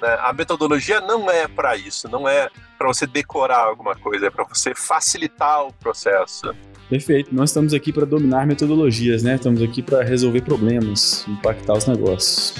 Né? 0.00 0.16
A 0.20 0.32
metodologia 0.32 1.00
não 1.00 1.30
é 1.30 1.46
para 1.46 1.76
isso, 1.76 2.08
não 2.08 2.28
é 2.28 2.48
para 2.78 2.88
você 2.88 3.06
decorar 3.06 3.64
alguma 3.64 3.94
coisa, 3.94 4.26
é 4.26 4.30
para 4.30 4.44
você 4.44 4.74
facilitar 4.74 5.66
o 5.66 5.72
processo. 5.72 6.54
Perfeito. 6.88 7.34
Nós 7.34 7.50
estamos 7.50 7.72
aqui 7.74 7.92
para 7.92 8.04
dominar 8.04 8.46
metodologias, 8.46 9.22
né? 9.22 9.36
Estamos 9.36 9.62
aqui 9.62 9.82
para 9.82 10.02
resolver 10.02 10.40
problemas, 10.42 11.24
impactar 11.28 11.74
os 11.74 11.86
negócios. 11.86 12.54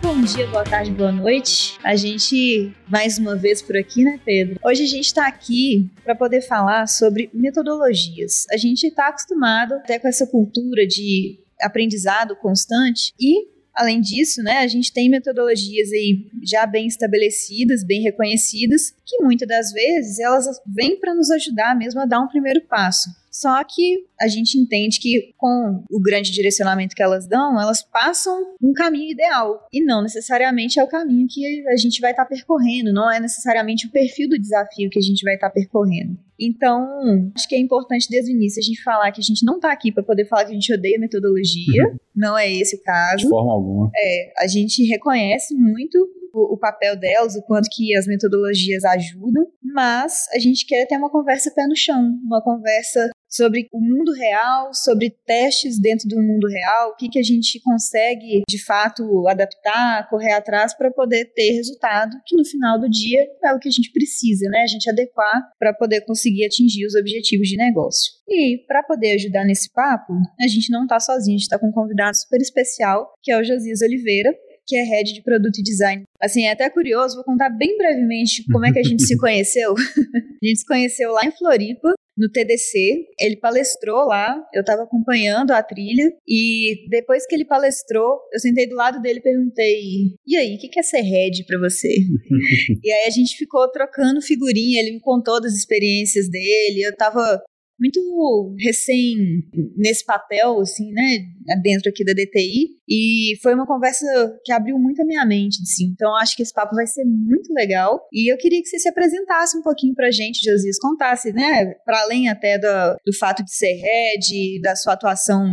Bom 0.00 0.22
dia, 0.22 0.46
boa 0.46 0.64
tarde, 0.64 0.90
boa 0.92 1.10
noite. 1.10 1.78
A 1.82 1.96
gente 1.96 2.72
mais 2.88 3.18
uma 3.18 3.34
vez 3.34 3.60
por 3.60 3.76
aqui, 3.76 4.04
né, 4.04 4.20
Pedro? 4.24 4.58
Hoje 4.64 4.84
a 4.84 4.86
gente 4.86 5.06
está 5.06 5.26
aqui 5.26 5.90
para 6.04 6.14
poder 6.14 6.42
falar 6.42 6.86
sobre 6.86 7.28
metodologias. 7.34 8.46
A 8.52 8.56
gente 8.56 8.86
está 8.86 9.08
acostumado 9.08 9.74
até 9.74 9.98
com 9.98 10.06
essa 10.06 10.26
cultura 10.26 10.86
de 10.86 11.40
aprendizado 11.60 12.36
constante 12.36 13.12
e 13.20 13.52
Além 13.74 14.00
disso, 14.00 14.42
né, 14.42 14.58
a 14.58 14.66
gente 14.66 14.92
tem 14.92 15.08
metodologias 15.08 15.90
aí 15.92 16.26
já 16.42 16.66
bem 16.66 16.86
estabelecidas, 16.86 17.82
bem 17.84 18.02
reconhecidas, 18.02 18.94
que 19.04 19.22
muitas 19.22 19.48
das 19.48 19.72
vezes 19.72 20.18
elas 20.18 20.46
vêm 20.66 20.98
para 21.00 21.14
nos 21.14 21.30
ajudar 21.30 21.76
mesmo 21.76 22.00
a 22.00 22.06
dar 22.06 22.20
um 22.20 22.28
primeiro 22.28 22.60
passo. 22.62 23.08
Só 23.32 23.64
que 23.64 24.04
a 24.20 24.28
gente 24.28 24.58
entende 24.58 25.00
que 25.00 25.32
com 25.38 25.82
o 25.90 26.00
grande 26.00 26.30
direcionamento 26.30 26.94
que 26.94 27.02
elas 27.02 27.26
dão, 27.26 27.58
elas 27.58 27.82
passam 27.82 28.38
um 28.62 28.74
caminho 28.74 29.10
ideal 29.10 29.66
e 29.72 29.82
não 29.82 30.02
necessariamente 30.02 30.78
é 30.78 30.84
o 30.84 30.88
caminho 30.88 31.26
que 31.28 31.66
a 31.68 31.76
gente 31.76 32.00
vai 32.00 32.10
estar 32.10 32.24
tá 32.24 32.28
percorrendo, 32.28 32.92
não 32.92 33.10
é 33.10 33.18
necessariamente 33.18 33.86
o 33.86 33.90
perfil 33.90 34.28
do 34.28 34.38
desafio 34.38 34.90
que 34.90 34.98
a 34.98 35.02
gente 35.02 35.24
vai 35.24 35.34
estar 35.34 35.48
tá 35.48 35.54
percorrendo. 35.54 36.18
Então, 36.38 37.32
acho 37.34 37.48
que 37.48 37.54
é 37.54 37.58
importante 37.58 38.08
desde 38.10 38.32
o 38.32 38.34
início 38.34 38.60
a 38.60 38.64
gente 38.64 38.82
falar 38.82 39.12
que 39.12 39.20
a 39.20 39.24
gente 39.24 39.44
não 39.46 39.56
está 39.56 39.72
aqui 39.72 39.92
para 39.92 40.02
poder 40.02 40.26
falar 40.26 40.44
que 40.44 40.50
a 40.50 40.54
gente 40.54 40.72
odeia 40.74 40.98
metodologia, 40.98 41.84
uhum. 41.84 41.96
não 42.14 42.36
é 42.36 42.52
esse 42.52 42.76
o 42.76 42.82
caso. 42.82 43.24
De 43.24 43.28
forma 43.28 43.52
alguma. 43.52 43.90
É, 43.96 44.32
a 44.40 44.46
gente 44.46 44.84
reconhece 44.84 45.54
muito 45.54 45.96
o, 46.34 46.54
o, 46.54 46.58
papel 46.58 46.96
delas, 46.96 47.36
o 47.36 47.42
quanto 47.42 47.68
que 47.70 47.96
as 47.96 48.06
metodologias 48.06 48.84
ajudam, 48.84 49.46
mas 49.62 50.26
a 50.34 50.38
gente 50.38 50.66
quer 50.66 50.86
ter 50.86 50.96
uma 50.96 51.10
conversa 51.10 51.52
pé 51.54 51.66
no 51.66 51.76
chão, 51.76 52.18
uma 52.24 52.42
conversa 52.42 53.10
sobre 53.32 53.66
o 53.72 53.80
mundo 53.80 54.12
real, 54.12 54.74
sobre 54.74 55.10
testes 55.26 55.80
dentro 55.80 56.08
do 56.08 56.20
mundo 56.20 56.46
real, 56.48 56.90
o 56.90 56.96
que, 56.96 57.08
que 57.08 57.18
a 57.18 57.22
gente 57.22 57.60
consegue 57.62 58.42
de 58.48 58.62
fato 58.62 59.26
adaptar, 59.26 60.08
correr 60.10 60.32
atrás 60.32 60.76
para 60.76 60.90
poder 60.90 61.32
ter 61.34 61.52
resultado, 61.52 62.16
que 62.26 62.36
no 62.36 62.44
final 62.44 62.78
do 62.78 62.88
dia 62.90 63.26
é 63.44 63.54
o 63.54 63.58
que 63.58 63.68
a 63.68 63.72
gente 63.72 63.90
precisa, 63.90 64.48
né? 64.50 64.60
A 64.62 64.66
gente 64.66 64.88
adequar 64.90 65.50
para 65.58 65.72
poder 65.72 66.02
conseguir 66.02 66.44
atingir 66.44 66.86
os 66.86 66.94
objetivos 66.94 67.48
de 67.48 67.56
negócio. 67.56 68.12
E 68.28 68.58
para 68.66 68.82
poder 68.82 69.12
ajudar 69.12 69.44
nesse 69.44 69.72
papo, 69.72 70.12
a 70.40 70.48
gente 70.48 70.70
não 70.70 70.82
está 70.82 71.00
sozinho, 71.00 71.36
a 71.36 71.38
gente 71.38 71.42
está 71.42 71.58
com 71.58 71.68
um 71.68 71.72
convidado 71.72 72.16
super 72.16 72.40
especial, 72.40 73.12
que 73.22 73.32
é 73.32 73.38
o 73.38 73.44
Josias 73.44 73.80
Oliveira, 73.80 74.32
que 74.66 74.76
é 74.76 74.84
head 74.84 75.12
de 75.12 75.22
produto 75.22 75.58
e 75.58 75.62
design. 75.62 76.02
Assim, 76.20 76.44
é 76.44 76.52
até 76.52 76.68
curioso, 76.70 77.16
vou 77.16 77.24
contar 77.24 77.50
bem 77.50 77.76
brevemente 77.76 78.44
como 78.52 78.66
é 78.66 78.72
que 78.72 78.78
a 78.78 78.82
gente 78.82 79.02
se 79.02 79.16
conheceu. 79.18 79.72
a 79.74 80.46
gente 80.46 80.60
se 80.60 80.66
conheceu 80.66 81.12
lá 81.12 81.24
em 81.24 81.32
Floripa, 81.32 81.92
no 82.16 82.30
TDC. 82.30 83.06
Ele 83.18 83.36
palestrou 83.36 84.06
lá, 84.06 84.36
eu 84.54 84.60
estava 84.60 84.82
acompanhando 84.82 85.52
a 85.52 85.62
trilha 85.62 86.12
e 86.26 86.86
depois 86.88 87.26
que 87.26 87.34
ele 87.34 87.44
palestrou, 87.44 88.18
eu 88.32 88.40
sentei 88.40 88.68
do 88.68 88.74
lado 88.74 89.00
dele 89.00 89.18
e 89.18 89.22
perguntei: 89.22 89.80
"E 90.26 90.36
aí, 90.36 90.56
o 90.56 90.58
que 90.58 90.78
é 90.78 90.82
ser 90.82 91.02
head 91.02 91.44
para 91.46 91.58
você?" 91.58 91.88
e 92.82 92.92
aí 92.92 93.06
a 93.06 93.10
gente 93.10 93.36
ficou 93.36 93.70
trocando 93.70 94.20
figurinha, 94.20 94.80
ele 94.80 94.92
me 94.92 95.00
contou 95.00 95.40
das 95.40 95.54
experiências 95.54 96.28
dele, 96.30 96.82
eu 96.84 96.90
estava 96.90 97.42
muito 97.82 98.54
recém 98.60 99.42
nesse 99.76 100.04
papel, 100.04 100.60
assim, 100.60 100.92
né, 100.92 101.18
dentro 101.62 101.90
aqui 101.90 102.04
da 102.04 102.12
DTI, 102.12 102.68
e 102.88 103.36
foi 103.42 103.54
uma 103.54 103.66
conversa 103.66 104.06
que 104.44 104.52
abriu 104.52 104.78
muito 104.78 105.02
a 105.02 105.04
minha 105.04 105.26
mente, 105.26 105.58
assim, 105.62 105.86
então 105.92 106.14
acho 106.16 106.36
que 106.36 106.42
esse 106.42 106.52
papo 106.52 106.76
vai 106.76 106.86
ser 106.86 107.04
muito 107.04 107.52
legal, 107.52 108.06
e 108.12 108.32
eu 108.32 108.38
queria 108.38 108.62
que 108.62 108.68
você 108.68 108.78
se 108.78 108.88
apresentasse 108.88 109.58
um 109.58 109.62
pouquinho 109.62 109.94
pra 109.94 110.12
gente, 110.12 110.44
Josias, 110.44 110.78
contasse, 110.78 111.32
né, 111.32 111.74
para 111.84 112.02
além 112.02 112.28
até 112.28 112.56
do, 112.58 112.96
do 113.04 113.16
fato 113.18 113.44
de 113.44 113.52
ser 113.52 113.74
head, 113.74 114.60
da 114.60 114.76
sua 114.76 114.92
atuação 114.92 115.44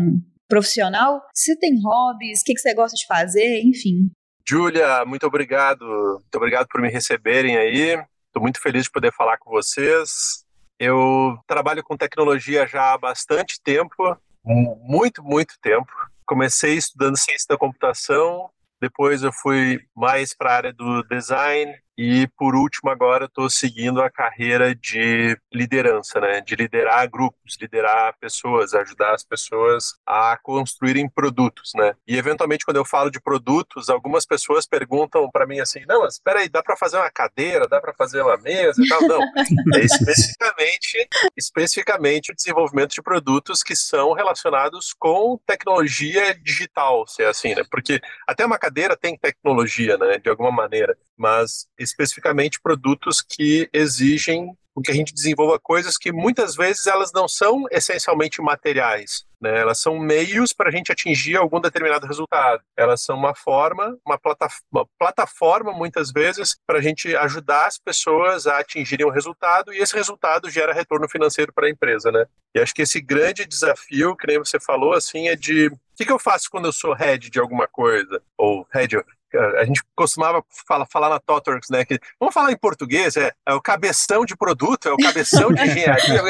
profissional, 0.48 1.22
você 1.34 1.56
tem 1.58 1.80
hobbies, 1.82 2.42
o 2.42 2.44
que, 2.44 2.54
que 2.54 2.60
você 2.60 2.74
gosta 2.74 2.96
de 2.96 3.06
fazer, 3.08 3.62
enfim. 3.64 4.10
Júlia, 4.48 5.06
muito 5.06 5.26
obrigado, 5.26 5.86
muito 5.86 6.36
obrigado 6.36 6.68
por 6.68 6.82
me 6.82 6.90
receberem 6.90 7.58
aí, 7.58 8.00
estou 8.28 8.42
muito 8.42 8.60
feliz 8.62 8.84
de 8.84 8.92
poder 8.92 9.14
falar 9.14 9.38
com 9.38 9.52
vocês, 9.52 10.44
eu 10.80 11.38
trabalho 11.46 11.84
com 11.84 11.98
tecnologia 11.98 12.66
já 12.66 12.94
há 12.94 12.98
bastante 12.98 13.62
tempo, 13.62 14.18
muito, 14.44 15.22
muito 15.24 15.56
tempo. 15.62 15.92
Comecei 16.26 16.76
estudando 16.76 17.18
ciência 17.18 17.48
da 17.50 17.58
computação, 17.58 18.50
depois 18.82 19.22
eu 19.24 19.34
fui 19.34 19.82
mais 19.96 20.34
para 20.34 20.52
a 20.52 20.56
área 20.56 20.74
do 20.74 21.04
design 21.04 21.76
e 22.02 22.30
por 22.38 22.56
último 22.56 22.90
agora 22.90 23.26
estou 23.26 23.50
seguindo 23.50 24.02
a 24.02 24.10
carreira 24.10 24.74
de 24.74 25.38
liderança, 25.54 26.22
né? 26.22 26.40
De 26.40 26.56
liderar 26.56 27.10
grupos, 27.10 27.58
liderar 27.60 28.16
pessoas, 28.22 28.74
ajudar 28.74 29.14
as 29.14 29.26
pessoas 29.26 29.96
a 30.06 30.40
construírem 30.42 31.10
produtos, 31.10 31.74
né? 31.76 31.94
E 32.08 32.16
eventualmente 32.16 32.64
quando 32.64 32.78
eu 32.78 32.86
falo 32.86 33.12
de 33.12 33.20
produtos, 33.20 33.90
algumas 33.90 34.26
pessoas 34.26 34.66
perguntam 34.66 35.30
para 35.30 35.46
mim 35.46 35.60
assim: 35.60 35.82
"Não, 35.90 36.08
espera 36.08 36.40
aí, 36.40 36.48
dá 36.48 36.64
para 36.64 36.78
fazer 36.78 36.96
uma 36.96 37.12
cadeira, 37.12 37.68
dá 37.68 37.82
para 37.82 37.94
fazer 37.94 38.22
uma 38.22 38.38
mesa 38.38 38.82
e 38.82 38.88
tal?" 38.88 39.02
Não. 39.02 39.20
É 39.76 39.82
especificamente, 39.82 41.08
especificamente 41.38 42.32
o 42.32 42.36
desenvolvimento 42.36 42.92
de 42.94 43.02
produtos 43.02 43.62
que 43.62 43.76
são 43.76 44.14
relacionados 44.14 44.94
com 44.98 45.38
tecnologia 45.46 46.34
digital, 46.36 47.06
se 47.08 47.24
é 47.24 47.28
assim, 47.28 47.54
né? 47.54 47.64
Porque 47.70 48.00
até 48.26 48.46
uma 48.46 48.58
cadeira 48.58 48.96
tem 48.96 49.18
tecnologia, 49.18 49.98
né, 49.98 50.18
de 50.18 50.30
alguma 50.30 50.52
maneira, 50.52 50.98
mas 51.20 51.68
especificamente 51.78 52.62
produtos 52.62 53.22
que 53.22 53.70
exigem 53.74 54.56
que 54.82 54.92
a 54.92 54.94
gente 54.94 55.14
desenvolva 55.14 55.60
coisas 55.60 55.98
que 55.98 56.12
muitas 56.12 56.56
vezes 56.56 56.88
elas 56.88 57.12
não 57.12 57.28
são 57.28 57.66
essencialmente 57.72 58.42
materiais. 58.42 59.26
Né? 59.42 59.58
Elas 59.60 59.80
são 59.80 59.98
meios 59.98 60.52
para 60.52 60.70
a 60.70 60.72
gente 60.72 60.92
atingir 60.92 61.38
algum 61.38 61.60
determinado 61.62 62.06
resultado. 62.06 62.62
Elas 62.78 63.02
são 63.02 63.18
uma 63.18 63.34
forma, 63.34 63.98
uma, 64.06 64.18
plataforma, 64.18 64.64
uma 64.72 64.88
plataforma 64.98 65.72
muitas 65.72 66.12
vezes, 66.12 66.58
para 66.68 66.80
a 66.80 66.82
gente 66.82 67.16
ajudar 67.16 67.68
as 67.68 67.78
pessoas 67.78 68.48
a 68.48 68.60
atingirem 68.60 69.06
um 69.06 69.12
resultado 69.12 69.74
e 69.74 69.78
esse 69.78 69.96
resultado 69.96 70.50
gera 70.50 70.74
retorno 70.74 71.08
financeiro 71.10 71.54
para 71.54 71.68
a 71.68 71.70
empresa. 71.70 72.12
Né? 72.12 72.26
E 72.56 72.60
acho 72.60 72.74
que 72.74 72.82
esse 72.82 73.00
grande 73.00 73.46
desafio, 73.46 74.16
que 74.16 74.28
nem 74.28 74.38
você 74.38 74.60
falou, 74.60 74.94
assim, 74.94 75.30
é 75.30 75.36
de 75.36 75.68
o 75.68 75.80
que, 76.00 76.06
que 76.06 76.12
eu 76.12 76.20
faço 76.20 76.50
quando 76.50 76.66
eu 76.66 76.72
sou 76.72 76.94
head 76.94 77.30
de 77.30 77.40
alguma 77.40 77.68
coisa? 77.68 78.22
Ou 78.38 78.66
head, 78.72 79.04
a 79.38 79.64
gente 79.64 79.84
costumava 79.96 80.44
falar, 80.68 80.86
falar 80.86 81.10
na 81.10 81.20
Totworks, 81.20 81.70
né? 81.70 81.86
Que, 81.86 82.00
vamos 82.20 82.34
falar 82.34 82.52
em 82.52 82.58
português, 82.58 83.16
é, 83.18 83.32
é, 83.46 83.54
o 83.54 83.62
cabeção 83.62 84.26
de 84.26 84.36
produto, 84.36 84.88
é 84.88 84.92
o 84.92 84.98
cabeção 84.98 85.52
de 85.54 85.62
engenharia. 85.62 86.22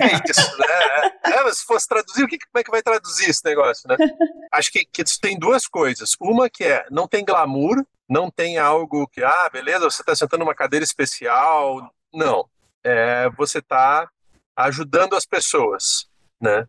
é 0.00 0.30
isso, 0.30 0.58
né? 0.58 0.66
É, 1.24 1.30
é 1.30 1.52
se 1.52 1.64
fosse 1.64 1.88
traduzir, 1.88 2.24
o 2.24 2.28
que, 2.28 2.38
como 2.38 2.60
é 2.60 2.64
que 2.64 2.70
vai 2.70 2.82
traduzir 2.82 3.30
esse 3.30 3.44
negócio, 3.44 3.88
né? 3.88 3.96
Acho 4.52 4.70
que, 4.70 4.84
que 4.84 5.02
tem 5.20 5.38
duas 5.38 5.66
coisas. 5.66 6.16
Uma 6.20 6.48
que 6.48 6.64
é, 6.64 6.86
não 6.90 7.08
tem 7.08 7.24
glamour, 7.24 7.84
não 8.08 8.30
tem 8.30 8.58
algo 8.58 9.06
que, 9.08 9.22
ah, 9.22 9.48
beleza, 9.52 9.84
você 9.90 10.02
está 10.02 10.14
sentando 10.14 10.44
numa 10.44 10.54
cadeira 10.54 10.84
especial. 10.84 11.92
Não. 12.12 12.48
É, 12.82 13.28
você 13.30 13.58
está 13.58 14.08
ajudando 14.56 15.14
as 15.14 15.26
pessoas, 15.26 16.08
né? 16.40 16.66